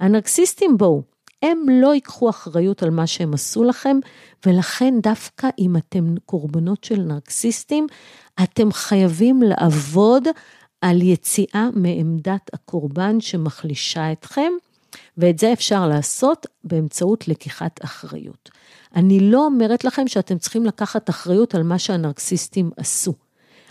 הנרקסיסטים 0.00 0.78
בואו, 0.78 1.02
הם 1.42 1.58
לא 1.70 1.94
ייקחו 1.94 2.30
אחריות 2.30 2.82
על 2.82 2.90
מה 2.90 3.06
שהם 3.06 3.34
עשו 3.34 3.64
לכם, 3.64 3.96
ולכן 4.46 4.94
דווקא 5.02 5.48
אם 5.58 5.76
אתם 5.76 6.14
קורבנות 6.26 6.84
של 6.84 7.00
נרקסיסטים, 7.00 7.86
אתם 8.42 8.72
חייבים 8.72 9.42
לעבוד 9.42 10.28
על 10.80 11.02
יציאה 11.02 11.68
מעמדת 11.74 12.50
הקורבן 12.52 13.20
שמחלישה 13.20 14.12
אתכם, 14.12 14.52
ואת 15.18 15.38
זה 15.38 15.52
אפשר 15.52 15.88
לעשות 15.88 16.46
באמצעות 16.64 17.28
לקיחת 17.28 17.84
אחריות. 17.84 18.50
אני 18.96 19.20
לא 19.20 19.44
אומרת 19.44 19.84
לכם 19.84 20.08
שאתם 20.08 20.38
צריכים 20.38 20.66
לקחת 20.66 21.10
אחריות 21.10 21.54
על 21.54 21.62
מה 21.62 21.78
שהנרקסיסטים 21.78 22.70
עשו. 22.76 23.12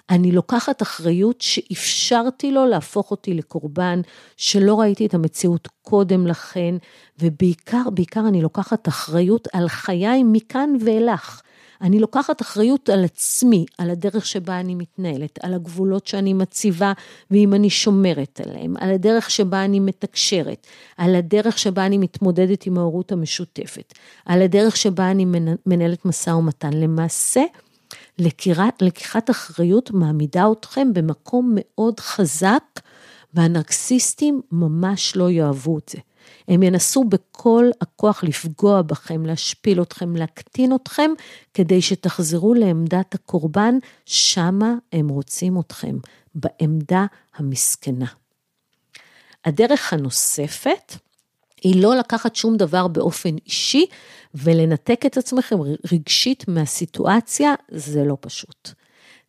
אני 0.09 0.31
לוקחת 0.31 0.81
אחריות 0.81 1.41
שאפשרתי 1.41 2.51
לו 2.51 2.65
להפוך 2.65 3.11
אותי 3.11 3.33
לקורבן, 3.33 4.01
שלא 4.37 4.79
ראיתי 4.79 5.05
את 5.05 5.13
המציאות 5.13 5.67
קודם 5.81 6.27
לכן, 6.27 6.75
ובעיקר, 7.19 7.89
בעיקר 7.93 8.27
אני 8.27 8.41
לוקחת 8.41 8.87
אחריות 8.87 9.47
על 9.53 9.67
חיי 9.67 10.23
מכאן 10.23 10.69
ואילך. 10.85 11.41
אני 11.81 11.99
לוקחת 11.99 12.41
אחריות 12.41 12.89
על 12.89 13.03
עצמי, 13.05 13.65
על 13.77 13.89
הדרך 13.89 14.25
שבה 14.25 14.59
אני 14.59 14.75
מתנהלת, 14.75 15.39
על 15.43 15.53
הגבולות 15.53 16.07
שאני 16.07 16.33
מציבה 16.33 16.93
ואם 17.31 17.53
אני 17.53 17.69
שומרת 17.69 18.41
עליהם, 18.45 18.73
על 18.79 18.89
הדרך 18.89 19.31
שבה 19.31 19.65
אני 19.65 19.79
מתקשרת, 19.79 20.67
על 20.97 21.15
הדרך 21.15 21.57
שבה 21.57 21.85
אני 21.85 21.97
מתמודדת 21.97 22.65
עם 22.65 22.77
ההורות 22.77 23.11
המשותפת, 23.11 23.93
על 24.25 24.41
הדרך 24.41 24.77
שבה 24.77 25.11
אני 25.11 25.25
מנהלת 25.65 26.05
משא 26.05 26.29
ומתן. 26.29 26.73
למעשה, 26.73 27.41
לקירת, 28.19 28.81
לקיחת 28.81 29.29
אחריות 29.29 29.91
מעמידה 29.91 30.45
אתכם 30.51 30.93
במקום 30.93 31.51
מאוד 31.55 31.99
חזק, 31.99 32.63
והנרקסיסטים 33.33 34.41
ממש 34.51 35.15
לא 35.15 35.29
יאהבו 35.29 35.77
את 35.77 35.89
זה. 35.89 35.97
הם 36.51 36.63
ינסו 36.63 37.03
בכל 37.03 37.69
הכוח 37.81 38.23
לפגוע 38.23 38.81
בכם, 38.81 39.25
להשפיל 39.25 39.81
אתכם, 39.81 40.15
להקטין 40.15 40.75
אתכם, 40.75 41.11
כדי 41.53 41.81
שתחזרו 41.81 42.53
לעמדת 42.53 43.15
הקורבן, 43.15 43.75
שמה 44.05 44.73
הם 44.93 45.09
רוצים 45.09 45.59
אתכם, 45.59 45.95
בעמדה 46.35 47.05
המסכנה. 47.35 48.05
הדרך 49.45 49.93
הנוספת 49.93 50.93
היא 51.61 51.81
לא 51.81 51.95
לקחת 51.95 52.35
שום 52.35 52.57
דבר 52.57 52.87
באופן 52.87 53.35
אישי 53.45 53.85
ולנתק 54.35 55.05
את 55.05 55.17
עצמכם 55.17 55.55
רגשית 55.91 56.47
מהסיטואציה, 56.47 57.53
זה 57.71 58.03
לא 58.03 58.17
פשוט. 58.21 58.69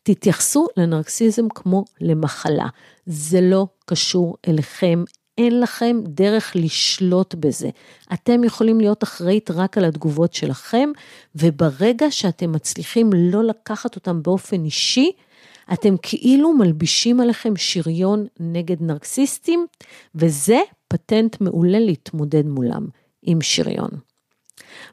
תתייחסו 0.03 0.67
לנרקסיזם 0.77 1.49
כמו 1.55 1.85
למחלה, 2.01 2.67
זה 3.07 3.41
לא 3.41 3.67
קשור 3.85 4.37
אליכם, 4.49 5.05
אין 5.39 5.61
לכם 5.61 6.01
דרך 6.05 6.53
לשלוט 6.55 7.35
בזה. 7.35 7.71
אתם 8.13 8.45
יכולים 8.45 8.81
להיות 8.81 9.03
אחראית 9.03 9.51
רק 9.51 9.79
על 9.79 9.85
התגובות 9.85 10.35
שלכם, 10.35 10.91
וברגע 11.35 12.11
שאתם 12.11 12.53
מצליחים 12.53 13.11
לא 13.15 13.45
לקחת 13.45 13.97
אותם 13.97 14.23
באופן 14.23 14.65
אישי, 14.65 15.11
אתם 15.73 15.95
כאילו 16.03 16.53
מלבישים 16.53 17.21
עליכם 17.21 17.57
שריון 17.57 18.27
נגד 18.41 18.83
נרקסיסטים, 18.83 19.67
וזה 20.15 20.61
פטנט 20.89 21.41
מעולה 21.41 21.79
להתמודד 21.79 22.47
מולם 22.47 22.87
עם 23.23 23.41
שריון. 23.41 23.91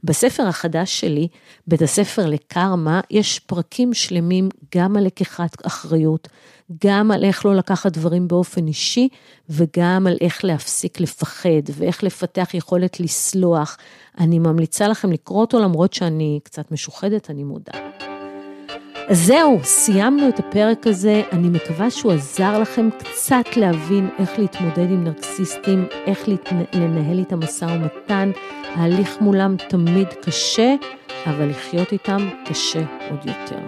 בספר 0.03 0.47
החדש 0.47 0.99
שלי, 0.99 1.28
בית 1.68 1.82
הספר 1.82 2.26
לקרמה, 2.26 3.01
יש 3.12 3.39
פרקים 3.39 3.93
שלמים 3.93 4.49
גם 4.76 4.97
על 4.97 5.05
לקיחת 5.05 5.66
אחריות, 5.68 6.28
גם 6.86 7.12
על 7.12 7.24
איך 7.24 7.45
לא 7.45 7.55
לקחת 7.55 7.91
דברים 7.91 8.28
באופן 8.28 8.68
אישי, 8.68 9.07
וגם 9.49 10.07
על 10.07 10.18
איך 10.22 10.45
להפסיק 10.45 10.99
לפחד, 10.99 11.49
ואיך 11.74 12.03
לפתח 12.03 12.53
יכולת 12.53 12.99
לסלוח. 12.99 13.78
אני 14.20 14.39
ממליצה 14.39 14.88
לכם 14.88 15.12
לקרוא 15.12 15.41
אותו, 15.41 15.60
למרות 15.60 15.93
שאני 15.93 16.39
קצת 16.43 16.72
משוחדת, 16.72 17.30
אני 17.30 17.43
מודה. 17.43 17.72
אז 19.10 19.26
זהו, 19.26 19.60
סיימנו 19.64 20.30
את 20.30 20.39
הפרק 20.39 20.88
הזה. 20.88 21.24
אני 21.32 21.49
מקווה 21.49 21.91
שהוא 21.91 22.12
עזר 22.12 22.60
לכם 22.60 22.89
קצת 22.99 23.57
להבין 23.57 24.10
איך 24.20 24.39
להתמודד 24.39 24.91
עם 24.91 25.03
נרקסיסטים, 25.03 25.86
איך 26.05 26.20
לנהל 26.74 27.20
איתם 27.20 27.39
משא 27.39 27.66
ומתן. 27.66 28.32
ההליך 28.76 29.17
מולם 29.22 29.55
תמיד 29.70 30.07
קשה, 30.22 30.76
אבל 31.26 31.49
לחיות 31.49 31.91
איתם 31.91 32.30
קשה 32.45 32.84
עוד 33.09 33.20
יותר. 33.26 33.59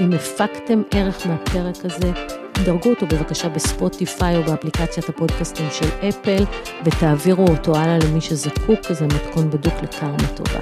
אם 0.00 0.12
הפקתם 0.12 0.82
ערך 0.90 1.26
מהפרק 1.26 1.84
הזה, 1.84 2.12
דרגו 2.64 2.90
אותו 2.90 3.06
בבקשה 3.06 3.48
בספוטיפיי 3.48 4.36
או 4.36 4.42
באפליקציית 4.42 5.08
הפודקאסטים 5.08 5.66
של 5.70 6.08
אפל, 6.08 6.44
ותעבירו 6.84 7.46
אותו 7.48 7.76
הלאה 7.76 7.98
למי 7.98 8.20
שזקוק, 8.20 8.80
זה 8.90 9.06
מתכון 9.06 9.50
בדוק 9.50 9.74
לקרמה 9.82 10.28
טובה. 10.34 10.60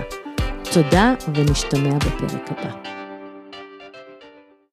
תודה, 0.73 1.15
ונשתמע 1.35 1.95
בפרק 1.95 2.51
הבא. 2.51 3.02